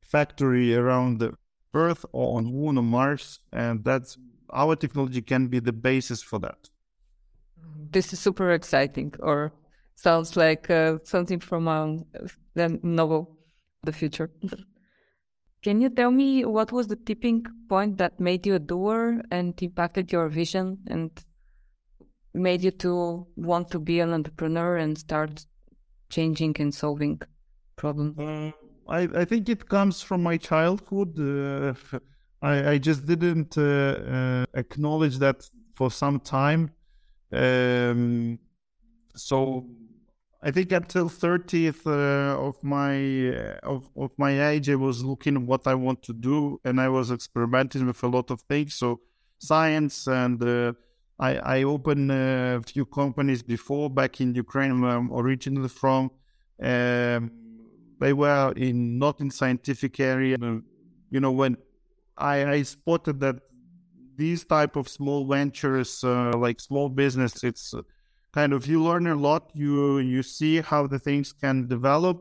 factory 0.00 0.74
around 0.74 1.18
the 1.18 1.34
Earth 1.74 2.04
or 2.12 2.38
on 2.38 2.46
Moon 2.46 2.78
or 2.78 2.82
Mars, 2.82 3.40
and 3.52 3.84
that's 3.84 4.18
our 4.52 4.76
technology 4.76 5.22
can 5.22 5.48
be 5.48 5.58
the 5.58 5.72
basis 5.72 6.22
for 6.22 6.38
that. 6.40 6.70
This 7.90 8.12
is 8.12 8.20
super 8.20 8.52
exciting, 8.52 9.14
or 9.20 9.52
sounds 9.94 10.36
like 10.36 10.70
uh, 10.70 10.98
something 11.04 11.40
from 11.40 11.68
a 11.68 12.04
novel, 12.82 13.36
the 13.82 13.92
future. 13.92 14.30
Can 15.62 15.80
you 15.80 15.90
tell 15.90 16.12
me 16.12 16.44
what 16.44 16.70
was 16.70 16.86
the 16.86 16.96
tipping 16.96 17.44
point 17.68 17.98
that 17.98 18.20
made 18.20 18.46
you 18.46 18.54
a 18.54 18.58
doer 18.60 19.20
and 19.32 19.60
impacted 19.60 20.12
your 20.12 20.28
vision 20.28 20.78
and 20.86 21.10
made 22.36 22.62
you 22.62 22.70
to 22.70 23.26
want 23.36 23.70
to 23.70 23.78
be 23.78 24.00
an 24.00 24.12
entrepreneur 24.12 24.76
and 24.76 24.96
start 24.96 25.46
changing 26.10 26.56
and 26.58 26.74
solving 26.74 27.20
problems? 27.76 28.18
Uh, 28.18 28.52
I, 28.88 29.08
I 29.22 29.24
think 29.24 29.48
it 29.48 29.68
comes 29.68 30.02
from 30.02 30.22
my 30.22 30.36
childhood. 30.36 31.18
Uh, 31.18 31.98
I, 32.42 32.72
I 32.72 32.78
just 32.78 33.06
didn't 33.06 33.56
uh, 33.58 33.62
uh 33.62 34.46
acknowledge 34.54 35.18
that 35.18 35.48
for 35.74 35.90
some 35.90 36.20
time. 36.20 36.70
Um, 37.32 38.38
so 39.14 39.66
I 40.42 40.50
think 40.50 40.70
until 40.72 41.08
30th 41.08 41.86
uh, 41.86 42.38
of 42.40 42.62
my 42.62 43.30
uh, 43.30 43.58
of, 43.62 43.90
of 43.96 44.12
my 44.16 44.50
age, 44.50 44.70
I 44.70 44.76
was 44.76 45.02
looking 45.02 45.46
what 45.46 45.66
I 45.66 45.74
want 45.74 46.02
to 46.04 46.12
do, 46.12 46.60
and 46.64 46.80
I 46.80 46.88
was 46.88 47.10
experimenting 47.10 47.86
with 47.86 48.02
a 48.02 48.08
lot 48.08 48.30
of 48.30 48.42
things. 48.42 48.74
So 48.74 49.00
science, 49.38 50.06
and 50.06 50.42
uh, 50.42 50.72
I 51.18 51.36
I 51.36 51.62
opened 51.62 52.10
a 52.12 52.62
few 52.66 52.84
companies 52.84 53.42
before 53.42 53.88
back 53.90 54.20
in 54.20 54.34
Ukraine, 54.34 54.80
where 54.80 54.96
I'm 54.96 55.12
originally 55.12 55.68
from. 55.68 56.10
Um, 56.60 57.30
they 58.00 58.12
were 58.12 58.52
in 58.56 58.98
not 58.98 59.20
in 59.20 59.30
scientific 59.30 59.98
area. 60.00 60.36
You 61.10 61.20
know, 61.20 61.32
when 61.32 61.56
I, 62.16 62.44
I 62.46 62.62
spotted 62.62 63.20
that 63.20 63.36
these 64.16 64.44
type 64.44 64.76
of 64.76 64.88
small 64.88 65.26
ventures, 65.26 66.02
uh, 66.04 66.32
like 66.36 66.60
small 66.60 66.88
business, 66.88 67.44
it's 67.44 67.74
kind 68.36 68.52
of 68.52 68.66
you 68.66 68.82
learn 68.82 69.06
a 69.06 69.14
lot 69.14 69.50
you 69.54 69.98
you 69.98 70.22
see 70.22 70.60
how 70.60 70.86
the 70.86 70.98
things 70.98 71.32
can 71.32 71.66
develop 71.66 72.16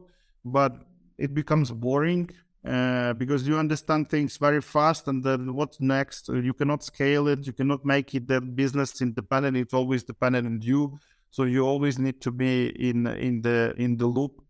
but 0.57 0.71
it 1.17 1.33
becomes 1.33 1.71
boring 1.71 2.29
uh, 2.65 3.13
because 3.13 3.47
you 3.47 3.57
understand 3.57 4.09
things 4.09 4.37
very 4.37 4.61
fast 4.61 5.07
and 5.07 5.23
then 5.23 5.53
what's 5.53 5.79
next? 5.79 6.29
You 6.29 6.53
cannot 6.53 6.83
scale 6.83 7.27
it. 7.27 7.45
You 7.45 7.53
cannot 7.53 7.85
make 7.85 8.15
it 8.15 8.27
that 8.27 8.55
business 8.55 9.01
independent. 9.01 9.57
It's 9.57 9.73
always 9.73 10.03
dependent 10.03 10.47
on 10.47 10.61
you. 10.61 10.97
So 11.29 11.43
you 11.43 11.65
always 11.65 11.99
need 11.99 12.21
to 12.21 12.31
be 12.31 12.67
in 12.89 13.07
in 13.07 13.41
the 13.41 13.73
in 13.77 13.97
the 13.97 14.07
loop. 14.07 14.41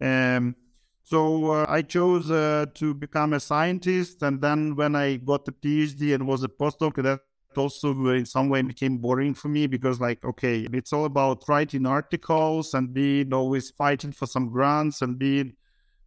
Um, 0.00 0.54
so 1.02 1.52
uh, 1.52 1.66
I 1.68 1.82
chose 1.82 2.30
uh, 2.30 2.66
to 2.74 2.92
become 2.92 3.32
a 3.32 3.40
scientist, 3.40 4.22
and 4.22 4.40
then 4.40 4.76
when 4.76 4.94
I 4.94 5.16
got 5.16 5.44
the 5.44 5.52
PhD 5.52 6.14
and 6.14 6.26
was 6.26 6.44
a 6.44 6.48
postdoc, 6.48 7.02
that 7.02 7.20
also 7.56 8.08
in 8.08 8.26
some 8.26 8.48
way 8.48 8.62
became 8.62 8.98
boring 8.98 9.34
for 9.34 9.48
me 9.48 9.66
because 9.66 9.98
like 9.98 10.22
okay 10.24 10.66
it's 10.72 10.92
all 10.92 11.06
about 11.06 11.42
writing 11.48 11.86
articles 11.86 12.74
and 12.74 12.92
being 12.92 13.32
always 13.32 13.70
fighting 13.70 14.12
for 14.12 14.26
some 14.26 14.50
grants 14.50 15.00
and 15.00 15.18
being 15.18 15.54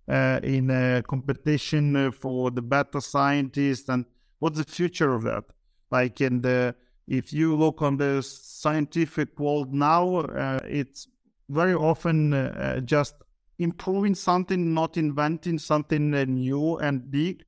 uh, 0.10 0.40
in 0.44 0.70
a 0.72 1.04
competition 1.04 1.96
uh, 1.96 2.12
for 2.12 2.52
the 2.52 2.62
better 2.62 3.00
scientists 3.00 3.90
and 3.90 4.06
what's 4.40 4.58
the 4.58 4.64
future 4.64 5.14
of 5.14 5.24
that? 5.24 5.44
Like 5.92 6.22
in 6.22 6.42
the 6.42 6.76
if 7.08 7.34
you 7.34 7.56
look 7.56 7.82
on 7.82 7.98
the 7.98 8.22
scientific 8.22 9.40
world 9.40 9.74
now 9.74 10.18
uh, 10.18 10.60
it's 10.66 11.08
very 11.50 11.74
often 11.74 12.34
uh, 12.34 12.80
just 12.82 13.16
improving 13.58 14.16
something 14.16 14.74
not 14.74 14.98
inventing 14.98 15.60
something 15.60 16.12
new 16.12 16.78
and 16.78 17.10
big. 17.12 17.44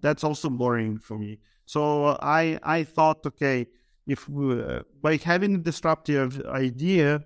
That's 0.00 0.22
also 0.22 0.50
boring 0.50 0.98
for 0.98 1.18
me. 1.18 1.38
So 1.66 2.18
I 2.20 2.58
I 2.62 2.84
thought, 2.84 3.26
okay, 3.26 3.66
if 4.06 4.28
we, 4.28 4.60
uh, 4.60 4.82
by 5.02 5.16
having 5.16 5.54
a 5.54 5.58
disruptive 5.58 6.40
idea, 6.46 7.24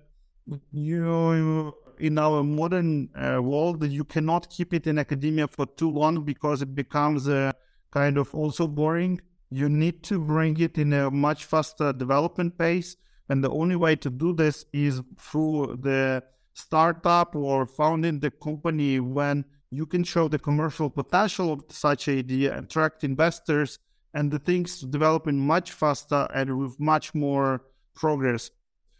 you 0.71 1.73
in 2.03 2.17
our 2.17 2.43
modern 2.43 3.07
uh, 3.15 3.41
world, 3.41 3.81
you 3.85 4.03
cannot 4.03 4.49
keep 4.49 4.73
it 4.73 4.87
in 4.87 4.99
academia 4.99 5.47
for 5.47 5.65
too 5.65 5.89
long 5.89 6.25
because 6.25 6.61
it 6.61 6.75
becomes 6.75 7.29
uh, 7.29 7.53
kind 7.91 8.17
of 8.17 8.35
also 8.35 8.67
boring. 8.67 9.21
You 9.49 9.69
need 9.69 10.03
to 10.03 10.19
bring 10.19 10.59
it 10.59 10.77
in 10.77 10.91
a 10.91 11.09
much 11.09 11.45
faster 11.45 11.93
development 11.93 12.57
pace, 12.57 12.97
and 13.29 13.41
the 13.41 13.49
only 13.49 13.77
way 13.77 13.95
to 13.95 14.09
do 14.09 14.33
this 14.33 14.65
is 14.73 15.01
through 15.17 15.77
the 15.81 16.21
startup 16.53 17.37
or 17.37 17.65
founding 17.65 18.19
the 18.19 18.31
company 18.31 18.99
when 18.99 19.45
you 19.71 19.85
can 19.85 20.03
show 20.03 20.27
the 20.27 20.39
commercial 20.39 20.89
potential 20.89 21.53
of 21.53 21.63
such 21.69 22.09
idea, 22.09 22.57
attract 22.57 23.05
investors, 23.05 23.79
and 24.13 24.29
the 24.29 24.39
things 24.39 24.81
developing 24.81 25.39
much 25.39 25.71
faster 25.71 26.27
and 26.35 26.59
with 26.59 26.77
much 26.81 27.15
more 27.15 27.63
progress. 27.95 28.51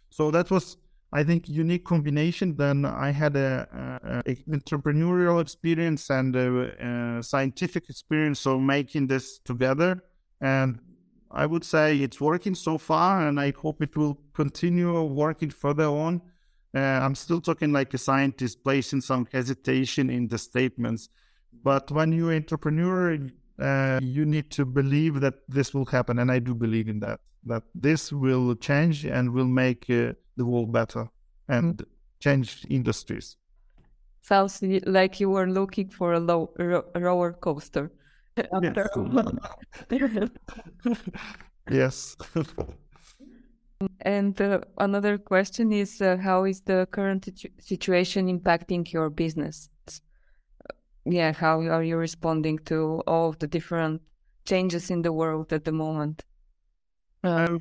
So 0.09 0.31
that 0.31 0.49
was, 0.49 0.77
I 1.13 1.23
think, 1.23 1.47
unique 1.47 1.85
combination. 1.85 2.55
Then 2.55 2.85
I 2.85 3.11
had 3.11 3.35
a, 3.35 3.67
a, 4.03 4.31
a 4.31 4.35
entrepreneurial 4.49 5.39
experience 5.39 6.09
and 6.09 6.35
a, 6.35 7.17
a, 7.19 7.23
scientific 7.23 7.87
experience 7.87 8.47
of 8.47 8.59
making 8.61 9.07
this 9.07 9.37
together, 9.37 10.03
and 10.41 10.79
I 11.29 11.45
would 11.45 11.63
say 11.63 11.97
it's 11.97 12.19
working 12.19 12.55
so 12.55 12.79
far, 12.79 13.27
and 13.27 13.39
I 13.39 13.53
hope 13.55 13.83
it 13.83 13.95
will 13.95 14.17
continue 14.33 15.03
working 15.03 15.51
further 15.51 15.85
on. 15.85 16.21
Uh, 16.75 16.79
I'm 16.79 17.13
still 17.13 17.41
talking 17.41 17.71
like 17.71 17.93
a 17.93 17.99
scientist, 17.99 18.63
placing 18.63 19.01
some 19.01 19.27
hesitation 19.31 20.09
in 20.09 20.27
the 20.27 20.39
statements. 20.39 21.09
But 21.63 21.91
when 21.91 22.11
you're 22.11 22.33
entrepreneur, 22.33 23.19
uh, 23.59 23.99
you 24.01 24.25
need 24.25 24.49
to 24.51 24.65
believe 24.65 25.21
that 25.21 25.35
this 25.47 25.75
will 25.75 25.85
happen, 25.85 26.17
and 26.17 26.31
I 26.31 26.39
do 26.39 26.55
believe 26.55 26.87
in 26.87 26.99
that. 27.01 27.19
That 27.45 27.63
this 27.75 28.11
will 28.11 28.55
change 28.55 29.05
and 29.05 29.31
will 29.31 29.47
make 29.47 29.87
uh, 29.89 30.13
the 30.37 30.45
world 30.45 30.71
better 30.71 31.07
and 31.47 31.77
mm. 31.77 31.85
change 32.19 32.65
industries. 32.69 33.37
Sounds 34.21 34.61
like 34.85 35.19
you 35.19 35.29
were 35.29 35.47
looking 35.47 35.89
for 35.89 36.13
a 36.13 36.19
low 36.19 36.53
ro- 36.57 36.85
roller 36.95 37.33
coaster. 37.33 37.91
yes. 38.61 38.87
yes. 41.69 42.17
and 44.01 44.41
uh, 44.41 44.61
another 44.77 45.17
question 45.17 45.71
is 45.71 46.01
uh, 46.01 46.17
how 46.17 46.45
is 46.45 46.61
the 46.61 46.87
current 46.91 47.29
situation 47.59 48.27
impacting 48.27 48.91
your 48.91 49.09
business? 49.09 49.69
yeah, 51.05 51.33
how 51.33 51.59
are 51.61 51.83
you 51.83 51.97
responding 51.97 52.59
to 52.59 53.03
all 53.07 53.29
of 53.29 53.39
the 53.39 53.47
different 53.47 54.01
changes 54.45 54.89
in 54.89 55.01
the 55.01 55.11
world 55.11 55.51
at 55.51 55.65
the 55.65 55.71
moment? 55.71 56.23
Uh, 57.23 57.57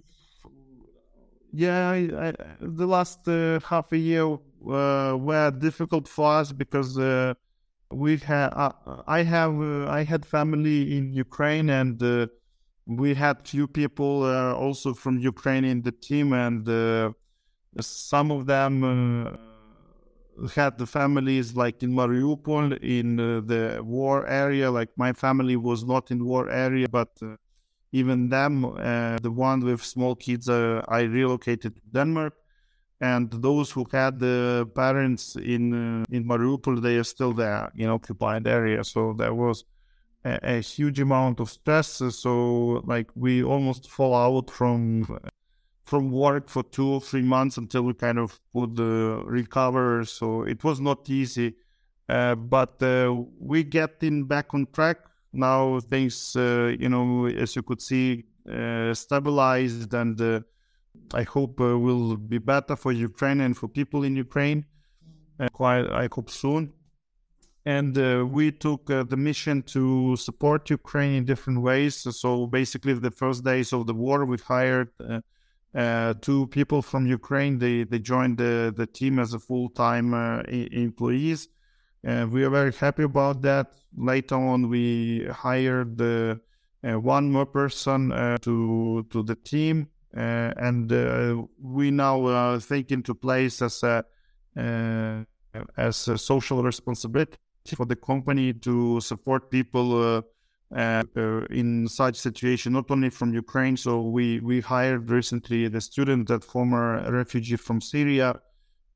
yeah, 1.53 1.91
I, 1.91 2.29
I, 2.29 2.33
the 2.61 2.87
last 2.87 3.29
uh, 3.29 3.61
half 3.61 3.93
a 3.93 3.99
year 3.99 4.25
uh, 4.25 5.17
were 5.19 5.51
difficult 5.51 6.09
for 6.09 6.33
us 6.33 6.53
because 6.53 6.99
uh, 6.99 7.35
we 7.91 8.17
had 8.17 8.49
uh, 8.55 8.73
I 9.07 9.23
have 9.23 9.61
uh, 9.61 9.89
I 9.89 10.03
had 10.05 10.25
family 10.25 10.97
in 10.97 11.13
Ukraine 11.13 11.69
and 11.71 12.29
we 12.87 13.15
had 13.15 13.47
few 13.47 13.69
people 13.69 14.25
also 14.55 14.95
from 14.95 15.19
Ukraine 15.19 15.65
in 15.65 15.83
the 15.83 15.93
team 15.93 16.33
and 16.33 17.15
some 17.81 18.31
of 18.31 18.47
them 18.47 19.39
had 20.55 20.79
the 20.79 20.87
families 20.87 21.55
like 21.55 21.83
in 21.83 21.93
Mariupol 21.93 22.79
in 22.83 23.21
uh, 23.21 23.41
the 23.45 23.81
war 23.83 24.27
area. 24.27 24.71
Like 24.71 24.91
my 24.97 25.13
family 25.13 25.57
was 25.57 25.85
not 25.85 26.11
in 26.11 26.25
war 26.25 26.49
area, 26.49 26.89
but 26.89 27.11
uh, 27.23 27.37
even 27.93 28.31
them, 28.31 28.65
uh, 28.65 29.19
the 29.21 29.31
one 29.31 29.61
with 29.61 29.85
small 29.85 30.17
kids, 30.17 30.49
uh, 30.49 30.83
I 30.89 31.03
relocated 31.03 31.77
to 31.77 31.83
Denmark. 31.93 32.35
And 33.01 33.31
those 33.31 33.71
who 33.71 33.85
had 33.91 34.21
the 34.21 34.71
parents 34.75 35.37
in 35.37 35.73
uh, 35.75 36.05
in 36.11 36.25
Mariupol, 36.25 36.81
they 36.81 36.97
are 36.97 37.05
still 37.05 37.33
there 37.33 37.71
in 37.77 37.89
occupied 37.89 38.47
area. 38.47 38.85
So 38.85 39.13
there 39.13 39.35
was 39.35 39.65
a, 40.25 40.39
a 40.57 40.61
huge 40.61 41.01
amount 41.01 41.41
of 41.41 41.51
stress. 41.51 42.01
So 42.11 42.83
like 42.87 43.11
we 43.17 43.43
almost 43.43 43.91
fall 43.91 44.15
out 44.15 44.51
from 44.51 45.19
from 45.85 46.13
work 46.13 46.49
for 46.49 46.63
two 46.63 46.89
or 46.89 47.01
three 47.01 47.23
months 47.23 47.59
until 47.59 47.83
we 47.83 47.95
kind 47.95 48.19
of 48.19 48.41
would 48.53 48.79
uh, 48.79 49.25
recover. 49.25 50.05
So 50.05 50.43
it 50.43 50.63
was 50.63 50.81
not 50.81 51.11
easy, 51.11 51.57
uh, 52.09 52.37
but 52.37 52.81
uh, 52.83 53.13
we 53.39 53.65
getting 53.65 54.25
back 54.25 54.55
on 54.55 54.69
track 54.73 54.99
now. 55.33 55.81
Things, 55.81 56.37
uh, 56.37 56.75
you 56.79 56.89
know, 56.89 57.27
as 57.27 57.57
you 57.57 57.63
could 57.63 57.81
see, 57.81 58.25
uh, 58.51 58.95
stabilized, 58.95 59.93
and 59.95 60.21
uh, 60.21 60.41
I 61.15 61.23
hope 61.23 61.61
will 61.61 62.17
be 62.17 62.39
better 62.39 62.77
for 62.77 62.93
Ukraine 62.93 63.41
and 63.41 63.57
for 63.57 63.69
people 63.69 64.05
in 64.05 64.17
Ukraine. 64.17 64.67
quite, 65.53 65.87
I 65.91 66.09
hope 66.13 66.31
soon. 66.31 66.73
And 67.65 67.97
we 68.33 68.51
took 68.51 68.87
the 68.87 69.17
mission 69.17 69.63
to 69.75 70.17
support 70.17 70.69
Ukraine 70.69 71.15
in 71.15 71.25
different 71.25 71.61
ways. 71.63 71.95
So 72.23 72.47
basically, 72.47 72.95
the 72.95 73.13
first 73.13 73.45
days 73.45 73.73
of 73.73 73.87
the 73.87 73.95
war, 73.95 74.25
we 74.25 74.37
hired 74.39 74.91
uh, 75.75 76.13
two 76.21 76.47
people 76.49 76.83
from 76.83 77.07
Ukraine. 77.07 77.59
They 77.59 77.85
they 77.85 77.99
joined 77.99 78.37
the 78.39 78.73
the 78.77 78.87
team 78.87 79.19
as 79.19 79.33
a 79.33 79.39
full 79.39 79.71
time 79.71 80.13
uh, 80.13 80.43
employees. 80.49 81.49
Uh, 82.07 82.27
we 82.31 82.43
are 82.43 82.51
very 82.51 82.73
happy 82.73 83.05
about 83.05 83.43
that. 83.43 83.73
Later 83.97 84.35
on, 84.35 84.69
we 84.69 85.27
hired 85.31 85.97
the 85.99 86.41
uh, 86.85 86.99
one 86.99 87.31
more 87.31 87.47
person 87.47 88.11
uh, 88.11 88.39
to 88.39 89.07
to 89.11 89.23
the 89.23 89.37
team, 89.37 89.89
uh, 90.17 90.53
and 90.57 90.91
we 91.61 91.91
now 91.93 92.27
uh, 92.27 92.59
think 92.59 92.91
into 92.91 93.15
place 93.15 93.63
as 93.63 93.83
a 93.85 94.05
as 95.77 96.09
a 96.09 96.19
social 96.19 96.63
responsibility 96.63 97.37
for 97.77 97.87
the 97.87 97.95
company 97.95 98.53
to 98.53 99.01
support 99.01 99.51
people 99.51 100.23
uh, 100.75 101.43
in 101.51 101.87
such 101.87 102.17
situation, 102.17 102.73
not 102.73 102.91
only 102.91 103.11
from 103.11 103.33
Ukraine. 103.33 103.77
So 103.77 104.01
we 104.01 104.41
we 104.41 104.61
hired 104.61 105.09
recently 105.09 105.69
the 105.69 105.81
student, 105.81 106.29
that 106.29 106.43
former 106.43 107.09
refugee 107.13 107.57
from 107.57 107.81
Syria, 107.81 108.41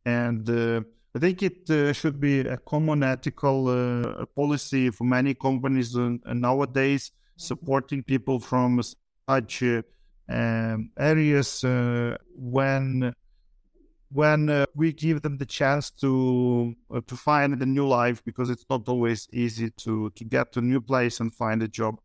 and 0.04 0.48
uh, 0.50 0.80
I 1.16 1.18
think 1.18 1.42
it 1.42 1.70
uh, 1.70 1.94
should 1.94 2.20
be 2.20 2.40
a 2.40 2.58
common 2.58 3.02
ethical 3.02 3.68
uh, 3.68 4.26
policy 4.37 4.90
for 4.90 5.04
many 5.04 5.32
companies 5.32 5.96
nowadays, 5.96 7.11
supporting 7.38 8.02
people 8.02 8.38
from 8.38 8.82
such 9.26 9.62
um, 9.62 10.90
areas 10.99 11.64
uh, 11.64 12.18
when 12.37 13.14
when 14.12 14.50
uh, 14.50 14.66
we 14.75 14.92
give 14.92 15.23
them 15.23 15.38
the 15.38 15.46
chance 15.46 15.90
to 16.02 16.75
uh, 16.94 17.00
to 17.06 17.16
find 17.16 17.62
a 17.62 17.64
new 17.64 17.88
life 17.88 18.23
because 18.23 18.50
it's 18.50 18.66
not 18.68 18.87
always 18.87 19.26
easy 19.32 19.70
to 19.70 20.11
to 20.11 20.23
get 20.23 20.52
to 20.52 20.58
a 20.58 20.62
new 20.62 20.82
place 20.82 21.18
and 21.20 21.35
find 21.35 21.62
a 21.62 21.68
job. 21.68 21.99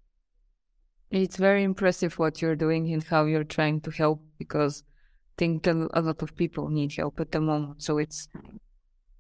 It's 1.09 1.35
very 1.35 1.63
impressive 1.63 2.17
what 2.17 2.41
you're 2.41 2.55
doing 2.55 2.93
and 2.93 3.03
how 3.03 3.25
you're 3.25 3.43
trying 3.57 3.81
to 3.81 3.91
help 3.91 4.21
because 4.37 4.83
I 4.85 5.33
think 5.37 5.67
a 5.67 5.73
lot 5.73 6.21
of 6.21 6.33
people 6.37 6.69
need 6.69 6.93
help 6.93 7.19
at 7.19 7.33
the 7.33 7.41
moment. 7.41 7.83
So 7.83 7.97
it's 7.97 8.29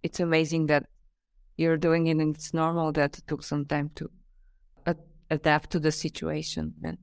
it's 0.03 0.19
amazing 0.19 0.67
that 0.67 0.85
you're 1.57 1.77
doing 1.77 2.07
it 2.07 2.17
and 2.17 2.35
it's 2.35 2.53
normal 2.53 2.91
that 2.91 3.17
it 3.17 3.27
took 3.27 3.43
some 3.43 3.65
time 3.65 3.89
to 3.95 4.09
adapt 5.29 5.69
to 5.71 5.79
the 5.79 5.91
situation 5.91 6.73
and 6.83 6.97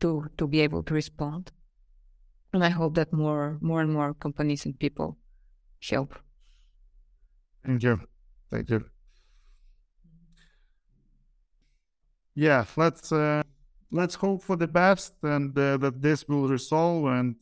to 0.00 0.26
to 0.36 0.48
be 0.48 0.60
able 0.60 0.82
to 0.82 0.92
respond 0.92 1.52
and 2.54 2.64
I 2.64 2.68
hope 2.68 2.94
that 2.94 3.12
more 3.12 3.58
more 3.60 3.80
and 3.80 3.92
more 3.92 4.14
companies 4.14 4.64
and 4.64 4.78
people 4.78 5.18
help. 5.90 6.14
Thank 7.66 7.82
you. 7.82 8.00
Thank 8.50 8.70
you. 8.70 8.84
Yeah, 12.34 12.64
let's 12.76 13.12
uh, 13.12 13.42
let's 13.90 14.14
hope 14.14 14.42
for 14.42 14.56
the 14.56 14.68
best 14.68 15.14
and 15.22 15.56
uh, 15.58 15.76
that 15.78 16.00
this 16.00 16.28
will 16.28 16.48
resolve. 16.48 17.06
And 17.06 17.36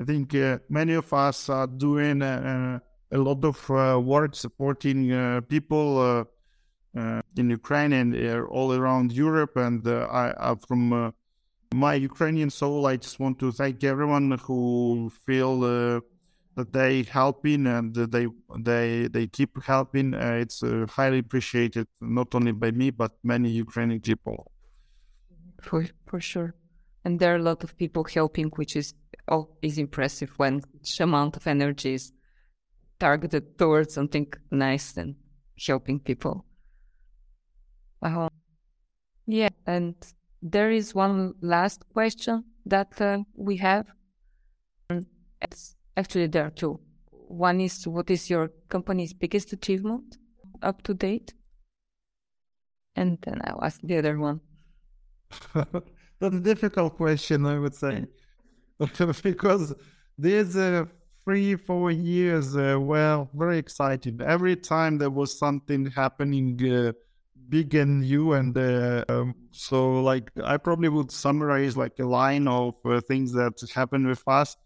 I 0.00 0.04
think 0.04 0.34
uh, 0.34 0.58
many 0.68 0.94
of 0.94 1.12
us 1.12 1.48
are 1.48 1.66
doing 1.66 2.22
uh, 2.22 2.80
a 3.12 3.18
lot 3.18 3.44
of 3.44 3.70
uh, 3.70 4.00
work 4.00 4.34
supporting 4.34 5.12
uh, 5.12 5.40
people 5.48 6.26
in 7.36 7.50
Ukraine 7.50 7.92
and 7.92 8.14
all 8.48 8.72
around 8.72 9.12
Europe. 9.12 9.56
And 9.56 9.86
I, 9.86 10.34
I 10.38 10.54
from 10.66 11.12
my 11.74 11.94
Ukrainian 11.94 12.50
soul, 12.50 12.86
I 12.86 12.96
just 12.96 13.20
want 13.20 13.38
to 13.40 13.52
thank 13.52 13.84
everyone 13.84 14.32
who 14.42 15.10
feel 15.24 15.64
uh, 15.64 16.00
that 16.56 16.72
they 16.72 17.02
helping 17.02 17.66
and 17.66 17.94
they 17.94 18.26
they 18.58 19.06
they 19.08 19.26
keep 19.26 19.62
helping. 19.62 20.14
Uh, 20.14 20.38
it's 20.40 20.62
uh, 20.62 20.86
highly 20.88 21.18
appreciated, 21.18 21.86
not 22.00 22.34
only 22.34 22.52
by 22.52 22.70
me 22.72 22.90
but 22.90 23.12
many 23.22 23.50
Ukrainian 23.50 24.00
people. 24.00 24.50
For 25.60 25.86
for 26.06 26.20
sure, 26.20 26.54
and 27.04 27.20
there 27.20 27.32
are 27.34 27.36
a 27.36 27.42
lot 27.42 27.62
of 27.62 27.76
people 27.76 28.04
helping, 28.04 28.48
which 28.56 28.74
is 28.74 28.94
oh, 29.28 29.48
is 29.62 29.78
impressive 29.78 30.30
when 30.38 30.62
such 30.82 31.00
amount 31.00 31.36
of 31.36 31.46
energy 31.46 31.94
is 31.94 32.12
targeted 33.00 33.58
towards 33.58 33.94
something 33.94 34.32
nice 34.50 34.96
and 34.96 35.16
helping 35.66 35.98
people. 35.98 36.44
Uh, 38.02 38.28
yeah, 39.26 39.48
and 39.66 39.94
there 40.42 40.70
is 40.70 40.94
one 40.94 41.34
last 41.40 41.84
question 41.92 42.44
that 42.66 43.00
uh, 43.00 43.18
we 43.34 43.56
have. 43.56 43.86
It's 45.42 45.74
actually, 45.96 46.28
there 46.28 46.46
are 46.46 46.50
two. 46.50 46.78
One 47.10 47.60
is 47.60 47.86
what 47.86 48.10
is 48.10 48.28
your 48.28 48.50
company's 48.68 49.12
biggest 49.12 49.52
achievement 49.52 50.18
up 50.62 50.82
to 50.82 50.94
date? 50.94 51.34
And 52.96 53.18
then 53.22 53.40
I'll 53.44 53.64
ask 53.64 53.80
the 53.82 53.98
other 53.98 54.18
one. 54.18 54.40
That's 55.54 56.36
a 56.36 56.40
difficult 56.40 56.96
question, 56.96 57.46
I 57.46 57.58
would 57.58 57.74
say, 57.74 58.06
because 59.22 59.74
these 60.18 60.56
uh, 60.56 60.84
three, 61.24 61.56
four 61.56 61.90
years 61.90 62.56
uh, 62.56 62.78
were 62.80 63.26
very 63.34 63.58
exciting. 63.58 64.20
Every 64.20 64.56
time 64.56 64.98
there 64.98 65.10
was 65.10 65.38
something 65.38 65.86
happening 65.90 66.58
uh, 66.70 66.92
big 67.50 67.74
and 67.74 68.00
new 68.00 68.32
and 68.32 68.56
uh, 68.56 69.04
um, 69.08 69.34
so 69.50 70.00
like 70.00 70.30
i 70.44 70.56
probably 70.56 70.88
would 70.88 71.10
summarize 71.10 71.76
like 71.76 71.98
a 71.98 72.04
line 72.04 72.46
of 72.46 72.74
uh, 72.84 73.00
things 73.00 73.32
that 73.32 73.60
happened 73.74 74.06
with 74.06 74.22
us. 74.26 74.56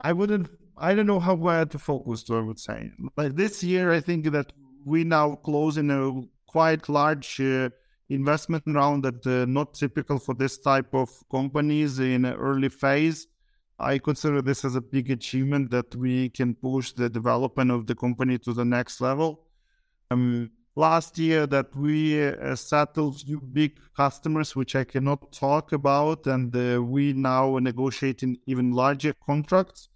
I 0.00 0.12
wouldn't 0.12 0.48
i 0.78 0.94
don't 0.94 1.06
know 1.06 1.20
how 1.20 1.34
where 1.34 1.66
to 1.66 1.78
focus 1.78 2.30
i 2.30 2.38
would 2.38 2.60
say. 2.60 2.90
Like 3.16 3.34
this 3.34 3.64
year 3.64 3.92
i 3.92 4.00
think 4.00 4.30
that 4.30 4.52
we 4.84 5.02
now 5.02 5.34
close 5.34 5.76
in 5.76 5.90
a 5.90 6.22
quite 6.46 6.88
large 6.88 7.40
uh, 7.40 7.68
investment 8.08 8.62
round 8.66 9.02
that 9.02 9.26
uh, 9.26 9.44
not 9.46 9.74
typical 9.74 10.18
for 10.18 10.34
this 10.34 10.58
type 10.58 10.94
of 10.94 11.10
companies 11.30 11.98
in 11.98 12.26
early 12.26 12.68
phase 12.68 13.26
i 13.78 13.98
consider 13.98 14.40
this 14.42 14.64
as 14.64 14.74
a 14.74 14.80
big 14.80 15.10
achievement 15.10 15.70
that 15.70 15.94
we 15.94 16.28
can 16.30 16.54
push 16.54 16.92
the 16.92 17.08
development 17.08 17.70
of 17.70 17.86
the 17.86 17.94
company 17.94 18.38
to 18.38 18.52
the 18.52 18.64
next 18.64 19.00
level 19.00 19.46
um, 20.10 20.50
last 20.76 21.18
year 21.18 21.46
that 21.46 21.74
we 21.76 22.26
uh, 22.26 22.54
settled 22.56 23.20
few 23.20 23.40
big 23.40 23.78
customers, 23.96 24.56
which 24.56 24.74
I 24.74 24.84
cannot 24.84 25.32
talk 25.32 25.72
about, 25.72 26.26
and 26.26 26.54
uh, 26.54 26.82
we 26.82 27.12
now 27.12 27.58
negotiating 27.58 28.38
even 28.46 28.72
larger 28.72 29.14
contracts 29.24 29.88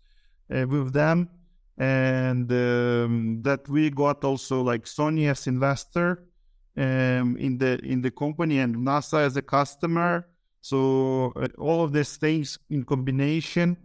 uh, 0.55 0.67
with 0.67 0.93
them, 0.93 1.29
and 1.77 2.51
um, 2.53 3.41
that 3.43 3.69
we 3.69 3.91
got 3.91 4.25
also 4.25 4.63
like 4.63 4.85
Sony 4.85 5.31
as 5.31 5.47
investor 5.47 6.25
um, 6.77 7.37
in 7.37 7.59
the 7.59 7.79
in 7.85 8.03
the 8.03 8.11
company 8.11 8.59
and 8.61 8.77
NASA 8.77 9.21
as 9.21 9.37
a 9.37 9.43
customer. 9.43 10.29
So 10.69 11.33
uh, 11.37 11.49
all 11.59 11.83
of 11.83 11.93
these 11.93 12.17
things 12.17 12.59
in 12.69 12.85
combination, 12.85 13.77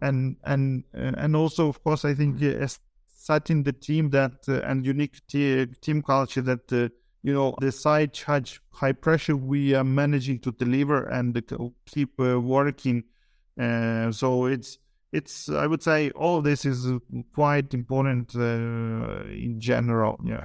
and 0.00 0.36
and 0.44 0.84
and 0.92 1.36
also 1.36 1.68
of 1.68 1.82
course 1.84 2.04
I 2.04 2.14
think 2.14 2.42
uh, 2.42 2.66
setting 3.06 3.62
the 3.62 3.72
team 3.72 4.10
that 4.10 4.32
uh, 4.48 4.60
and 4.62 4.84
unique 4.84 5.20
t- 5.28 5.66
team 5.80 6.02
culture 6.02 6.42
that 6.42 6.72
uh, 6.72 6.88
you 7.22 7.32
know 7.32 7.54
the 7.60 7.70
side 7.70 8.12
charge 8.12 8.60
high 8.72 8.92
pressure 8.92 9.36
we 9.36 9.74
are 9.74 9.84
managing 9.84 10.40
to 10.40 10.52
deliver 10.52 11.04
and 11.04 11.40
keep 11.86 12.18
uh, 12.20 12.40
working. 12.40 13.04
Uh, 13.60 14.10
so 14.10 14.46
it's 14.46 14.78
it's 15.12 15.50
i 15.50 15.66
would 15.66 15.82
say 15.82 16.08
all 16.12 16.38
of 16.38 16.44
this 16.44 16.64
is 16.64 16.90
quite 17.34 17.74
important 17.74 18.34
uh, 18.34 19.22
in 19.28 19.56
general 19.58 20.18
yeah. 20.24 20.44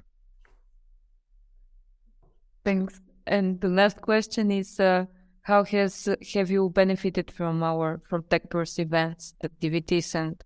Thanks. 2.67 2.99
And 3.25 3.61
the 3.61 3.69
last 3.69 4.01
question 4.01 4.51
is 4.51 4.77
uh, 4.77 5.05
how 5.47 5.63
has 5.63 6.09
have 6.33 6.51
you 6.51 6.69
benefited 6.69 7.31
from 7.31 7.63
our 7.63 8.01
from 8.09 8.21
Tech 8.23 8.49
Tours 8.49 8.77
events 8.79 9.33
activities 9.41 10.13
and 10.13 10.43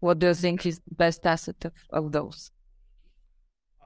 what 0.00 0.18
do 0.18 0.26
you 0.26 0.34
think 0.34 0.66
is 0.66 0.78
the 0.80 0.94
best 0.94 1.24
asset 1.24 1.64
of, 1.64 1.72
of 1.90 2.12
those? 2.12 2.50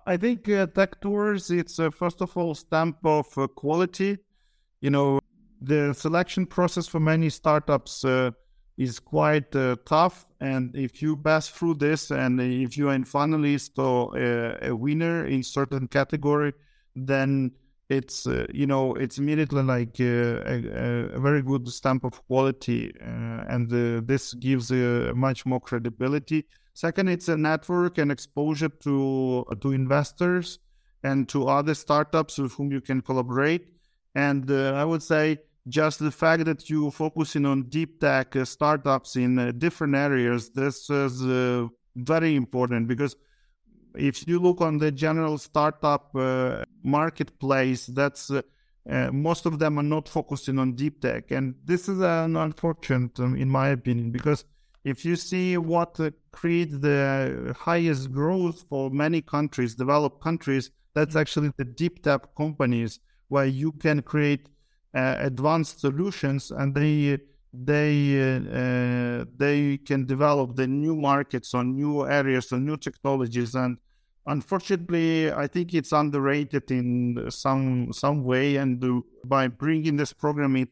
I 0.06 0.16
think 0.16 0.48
uh, 0.48 0.66
Tech 0.66 1.00
Tours, 1.00 1.50
it's 1.50 1.78
uh, 1.78 1.90
first 1.90 2.20
of 2.20 2.36
all 2.36 2.54
stamp 2.54 2.96
of 3.04 3.26
uh, 3.38 3.46
quality. 3.46 4.18
You 4.80 4.90
know, 4.90 5.20
the 5.60 5.92
selection 5.92 6.46
process 6.46 6.88
for 6.88 6.98
many 7.00 7.30
startups 7.30 8.04
uh, 8.04 8.32
is 8.76 8.98
quite 8.98 9.54
uh, 9.54 9.76
tough. 9.84 10.26
And 10.40 10.74
if 10.74 11.00
you 11.00 11.16
pass 11.16 11.48
through 11.48 11.74
this 11.74 12.10
and 12.10 12.40
if 12.40 12.76
you 12.76 12.88
are 12.88 12.94
a 12.94 12.98
finalist 13.00 13.78
or 13.78 14.18
a, 14.18 14.70
a 14.70 14.74
winner 14.74 15.26
in 15.26 15.42
certain 15.44 15.86
category, 15.86 16.54
then 16.96 17.52
it's 17.88 18.26
uh, 18.26 18.46
you 18.52 18.66
know 18.66 18.94
it's 18.94 19.18
immediately 19.18 19.62
like 19.62 20.00
uh, 20.00 20.42
a, 20.44 21.10
a, 21.14 21.20
very 21.20 21.42
good 21.42 21.68
stamp 21.68 22.04
of 22.04 22.26
quality 22.26 22.92
uh, 23.00 23.44
and 23.48 23.72
uh, 23.72 24.00
this 24.04 24.34
gives 24.34 24.70
much 25.14 25.46
more 25.46 25.60
credibility. 25.60 26.46
Second 26.74 27.08
it's 27.08 27.28
a 27.28 27.36
network 27.36 27.98
and 27.98 28.10
exposure 28.10 28.68
to 28.68 29.44
to 29.60 29.72
investors 29.72 30.58
and 31.04 31.28
to 31.28 31.46
other 31.46 31.74
startups 31.74 32.38
with 32.38 32.52
whom 32.52 32.72
you 32.72 32.80
can 32.80 33.00
collaborate. 33.00 33.68
And 34.14 34.50
uh, 34.50 34.72
i 34.72 34.84
would 34.84 35.02
say 35.02 35.38
just 35.68 35.98
the 35.98 36.10
fact 36.10 36.44
that 36.44 36.68
you're 36.70 36.90
focusing 36.90 37.44
on 37.44 37.64
deep 37.64 38.00
tech 38.00 38.34
uh, 38.34 38.44
startups 38.44 39.16
in 39.16 39.58
different 39.58 39.94
areas 39.94 40.50
this 40.50 40.88
is 40.90 41.22
very 41.96 42.36
important 42.36 42.86
because 42.88 43.16
if 43.98 44.26
you 44.26 44.38
look 44.38 44.60
on 44.60 44.78
the 44.78 44.90
general 44.90 45.38
startup 45.38 46.14
uh, 46.14 46.64
marketplace, 46.82 47.86
that's 47.86 48.30
uh, 48.30 48.42
uh, 48.88 49.10
most 49.12 49.46
of 49.46 49.58
them 49.58 49.78
are 49.78 49.82
not 49.82 50.08
focusing 50.08 50.58
on 50.58 50.74
deep 50.74 51.00
tech, 51.00 51.30
and 51.30 51.54
this 51.64 51.88
is 51.88 52.00
an 52.00 52.36
unfortunate, 52.36 53.18
um, 53.18 53.36
in 53.36 53.48
my 53.48 53.68
opinion, 53.68 54.10
because 54.10 54.44
if 54.84 55.04
you 55.04 55.16
see 55.16 55.56
what 55.56 55.98
uh, 55.98 56.10
creates 56.30 56.78
the 56.78 57.54
highest 57.58 58.12
growth 58.12 58.64
for 58.68 58.88
many 58.90 59.20
countries, 59.20 59.74
developed 59.74 60.22
countries, 60.22 60.70
that's 60.94 61.16
actually 61.16 61.50
the 61.56 61.64
deep 61.64 62.02
tech 62.04 62.34
companies 62.36 63.00
where 63.28 63.46
you 63.46 63.72
can 63.72 64.00
create 64.02 64.48
uh, 64.94 65.16
advanced 65.18 65.80
solutions, 65.80 66.52
and 66.52 66.74
they 66.74 67.18
they 67.52 68.20
uh, 68.30 69.24
they 69.36 69.78
can 69.78 70.06
develop 70.06 70.54
the 70.54 70.66
new 70.66 70.94
markets 70.94 71.54
on 71.54 71.74
new 71.74 72.06
areas 72.06 72.52
on 72.52 72.64
new 72.64 72.76
technologies. 72.76 73.54
And 73.54 73.78
unfortunately 74.26 75.32
i 75.32 75.46
think 75.46 75.72
it's 75.74 75.92
underrated 75.92 76.70
in 76.70 77.26
some 77.30 77.92
some 77.92 78.24
way 78.24 78.56
and 78.56 79.02
by 79.24 79.46
bringing 79.48 79.96
this 79.96 80.12
program 80.12 80.56
it 80.56 80.68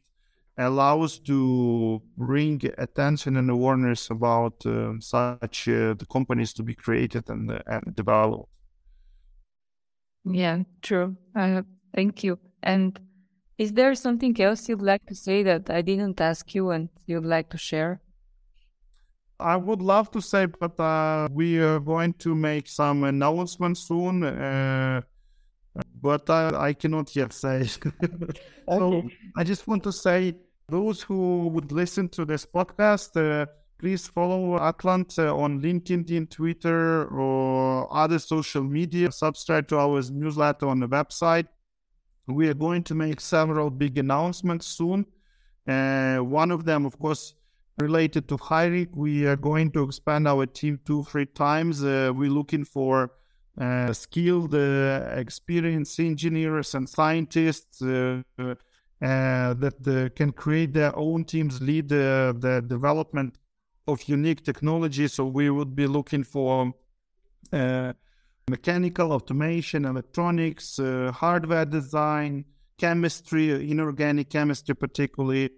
allows 0.59 1.19
to 1.19 2.01
bring 2.17 2.61
attention 2.79 3.37
and 3.37 3.51
awareness 3.51 4.11
about 4.11 4.65
uh, 4.67 4.93
such 5.01 5.69
uh, 5.69 5.95
the 5.95 6.07
companies 6.09 6.53
to 6.53 6.63
be 6.63 6.75
created 6.75 7.29
and, 7.29 7.51
uh, 7.51 7.59
and 7.67 7.97
developed. 7.97 8.49
Yeah 10.25 10.63
true. 10.81 11.17
Thank 11.35 12.23
you. 12.23 12.39
And 12.63 13.01
is 13.59 13.73
there 13.73 13.95
something 13.95 14.41
else 14.41 14.69
you'd 14.69 14.83
like 14.83 15.05
to 15.07 15.15
say 15.15 15.43
that 15.43 15.71
i 15.71 15.81
didn't 15.81 16.21
ask 16.21 16.55
you 16.55 16.71
and 16.71 16.89
you'd 17.07 17.25
like 17.25 17.49
to 17.51 17.59
share 17.59 18.01
I 19.41 19.57
would 19.57 19.83
love 19.83 20.11
to 20.13 20.21
say, 20.21 20.47
but 20.47 20.79
uh, 20.79 21.29
we 21.31 21.59
are 21.59 21.81
going 21.81 22.15
to 22.15 22.35
make 22.35 22.69
some 22.69 23.05
announcements 23.05 23.89
soon. 23.89 24.23
Uh, 24.23 25.03
but 26.01 26.31
I, 26.31 26.69
I, 26.69 26.73
cannot 26.73 27.15
yet 27.17 27.33
say. 27.33 27.65
so 28.69 29.03
I 29.37 29.43
just 29.43 29.67
want 29.67 29.83
to 29.85 29.93
say, 29.93 30.37
those 30.69 31.03
who 31.03 31.49
would 31.49 31.73
listen 31.73 32.09
to 32.11 32.25
this 32.25 32.47
podcast, 32.47 33.17
uh, 33.17 33.47
please 33.79 34.07
follow 34.07 34.59
Atlant 34.59 35.19
uh, 35.19 35.37
on 35.37 35.61
LinkedIn, 35.61 36.31
Twitter, 36.31 37.07
or 37.07 37.93
other 37.95 38.19
social 38.19 38.63
media. 38.63 39.11
Subscribe 39.11 39.69
to 39.69 39.79
our 39.79 40.01
newsletter 40.11 40.69
on 40.69 40.81
the 40.81 40.89
website. 40.89 41.49
We 42.27 42.49
are 42.49 42.55
going 42.55 42.85
to 42.85 42.95
make 42.95 43.21
several 43.21 43.69
big 43.69 43.99
announcements 43.99 44.67
soon. 44.67 45.05
Uh, 45.67 46.19
one 46.19 46.51
of 46.51 46.65
them, 46.65 46.87
of 46.87 46.99
course, 46.99 47.35
related 47.79 48.29
to 48.29 48.37
hiring. 48.37 48.89
We 48.93 49.27
are 49.27 49.37
going 49.37 49.73
to 49.73 49.83
expand 49.83 50.29
our 50.29 50.47
team 50.47 50.81
two, 50.85 51.05
three 51.05 51.27
times. 51.27 51.83
Uh, 51.83 52.13
we're 52.15 52.31
looking 52.31 52.65
for 52.65 53.11
uh, 53.61 53.93
skilled, 53.93 54.55
uh, 54.55 55.07
experienced 55.13 55.99
engineers 56.01 56.75
and 56.75 56.89
scientists 56.89 57.81
uh, 57.83 58.23
uh, 58.39 58.55
that 59.01 59.75
uh, 59.87 60.09
can 60.17 60.33
create 60.33 60.73
their 60.73 60.97
own 60.97 61.25
teams, 61.25 61.61
lead 61.61 61.89
the 61.89 62.65
development 62.67 63.39
of 63.87 64.09
unique 64.09 64.45
technology. 64.45 65.07
So 65.09 65.27
we 65.27 65.51
would 65.51 65.77
be 65.77 65.87
looking 65.87 66.25
for 66.25 66.73
mechanical 68.49 69.13
automation, 69.13 69.85
electronics, 69.85 70.81
hardware 71.13 71.65
design, 71.67 72.45
chemistry, 72.79 73.71
inorganic 73.71 74.31
chemistry, 74.31 74.75
particularly 74.75 75.51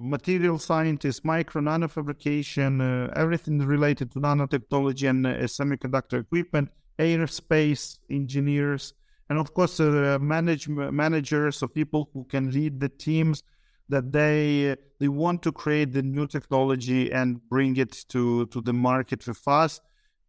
material 0.00 0.58
scientists, 0.58 1.24
micro 1.24 1.60
nanofabrication, 1.60 2.80
uh, 2.80 3.12
everything 3.14 3.58
related 3.58 4.10
to 4.12 4.18
nanotechnology 4.18 5.08
and 5.08 5.26
uh, 5.26 5.34
semiconductor 5.44 6.20
equipment, 6.20 6.70
aerospace 6.98 7.98
engineers, 8.10 8.94
and 9.28 9.38
of 9.38 9.54
course, 9.54 9.78
uh, 9.78 10.18
manage, 10.20 10.68
managers 10.68 11.62
or 11.62 11.68
people 11.68 12.10
who 12.12 12.24
can 12.24 12.50
lead 12.50 12.80
the 12.80 12.88
teams 12.88 13.44
that 13.88 14.10
they 14.12 14.76
they 14.98 15.08
want 15.08 15.42
to 15.42 15.52
create 15.52 15.92
the 15.92 16.02
new 16.02 16.26
technology 16.26 17.12
and 17.12 17.40
bring 17.48 17.76
it 17.76 18.04
to 18.08 18.46
to 18.46 18.60
the 18.60 18.72
market 18.72 19.22
with. 19.26 19.80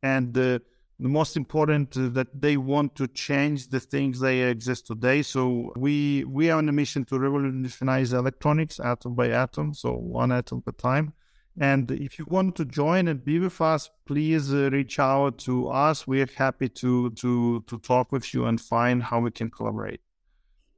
And 0.04 0.38
uh, 0.38 0.60
the 1.02 1.10
most 1.10 1.36
important 1.36 1.98
uh, 1.98 2.10
that 2.10 2.28
they 2.40 2.58
want 2.58 2.96
to 2.96 3.08
change 3.08 3.70
the 3.70 3.80
things 3.80 4.20
they 4.20 4.42
exist 4.42 4.86
today. 4.86 5.24
So 5.24 5.74
we 5.76 6.24
we 6.26 6.52
are 6.52 6.60
on 6.60 6.70
a 6.70 6.72
mission 6.72 7.06
to 7.06 7.20
revolutionize 7.20 8.14
electronics 8.14 8.80
atom 8.80 9.16
by 9.16 9.30
atom, 9.32 9.74
so 9.74 9.94
one 9.94 10.32
atom 10.32 10.64
at 10.68 10.76
a 10.76 10.78
time. 10.78 11.14
And 11.60 11.92
if 11.92 12.20
you 12.20 12.26
want 12.30 12.56
to 12.58 12.66
join 12.66 13.08
and 13.08 13.26
be 13.26 13.40
with 13.40 13.60
us, 13.60 13.90
please 14.06 14.54
uh, 14.54 14.70
reach 14.72 15.00
out 15.00 15.40
to 15.40 15.70
us. 15.70 16.06
We're 16.06 16.30
happy 16.38 16.70
to 16.70 17.10
to 17.10 17.62
to 17.62 17.80
talk 17.80 18.12
with 18.12 18.32
you 18.34 18.46
and 18.46 18.62
find 18.62 19.02
how 19.02 19.22
we 19.22 19.32
can 19.32 19.50
collaborate. 19.50 20.02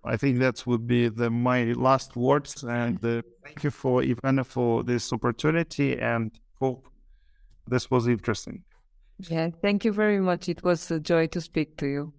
I 0.06 0.16
think 0.18 0.40
that 0.40 0.66
would 0.66 0.88
be 0.88 1.10
the 1.10 1.30
my 1.30 1.74
last 1.74 2.16
words. 2.16 2.64
And 2.64 2.98
uh, 3.04 3.24
thank 3.44 3.64
you 3.66 3.72
for 3.72 4.02
Ivana 4.02 4.46
for 4.46 4.84
this 4.84 5.12
opportunity, 5.12 6.00
and 6.00 6.32
hope 6.62 6.88
this 7.68 7.92
was 7.92 8.08
interesting. 8.08 8.64
Yeah, 9.18 9.50
thank 9.50 9.86
you 9.86 9.92
very 9.92 10.20
much. 10.20 10.48
It 10.50 10.64
was 10.64 10.92
a 10.92 11.00
joy 11.00 11.26
to 11.28 11.42
speak 11.42 11.78
to 11.78 11.88
you. 11.88 12.14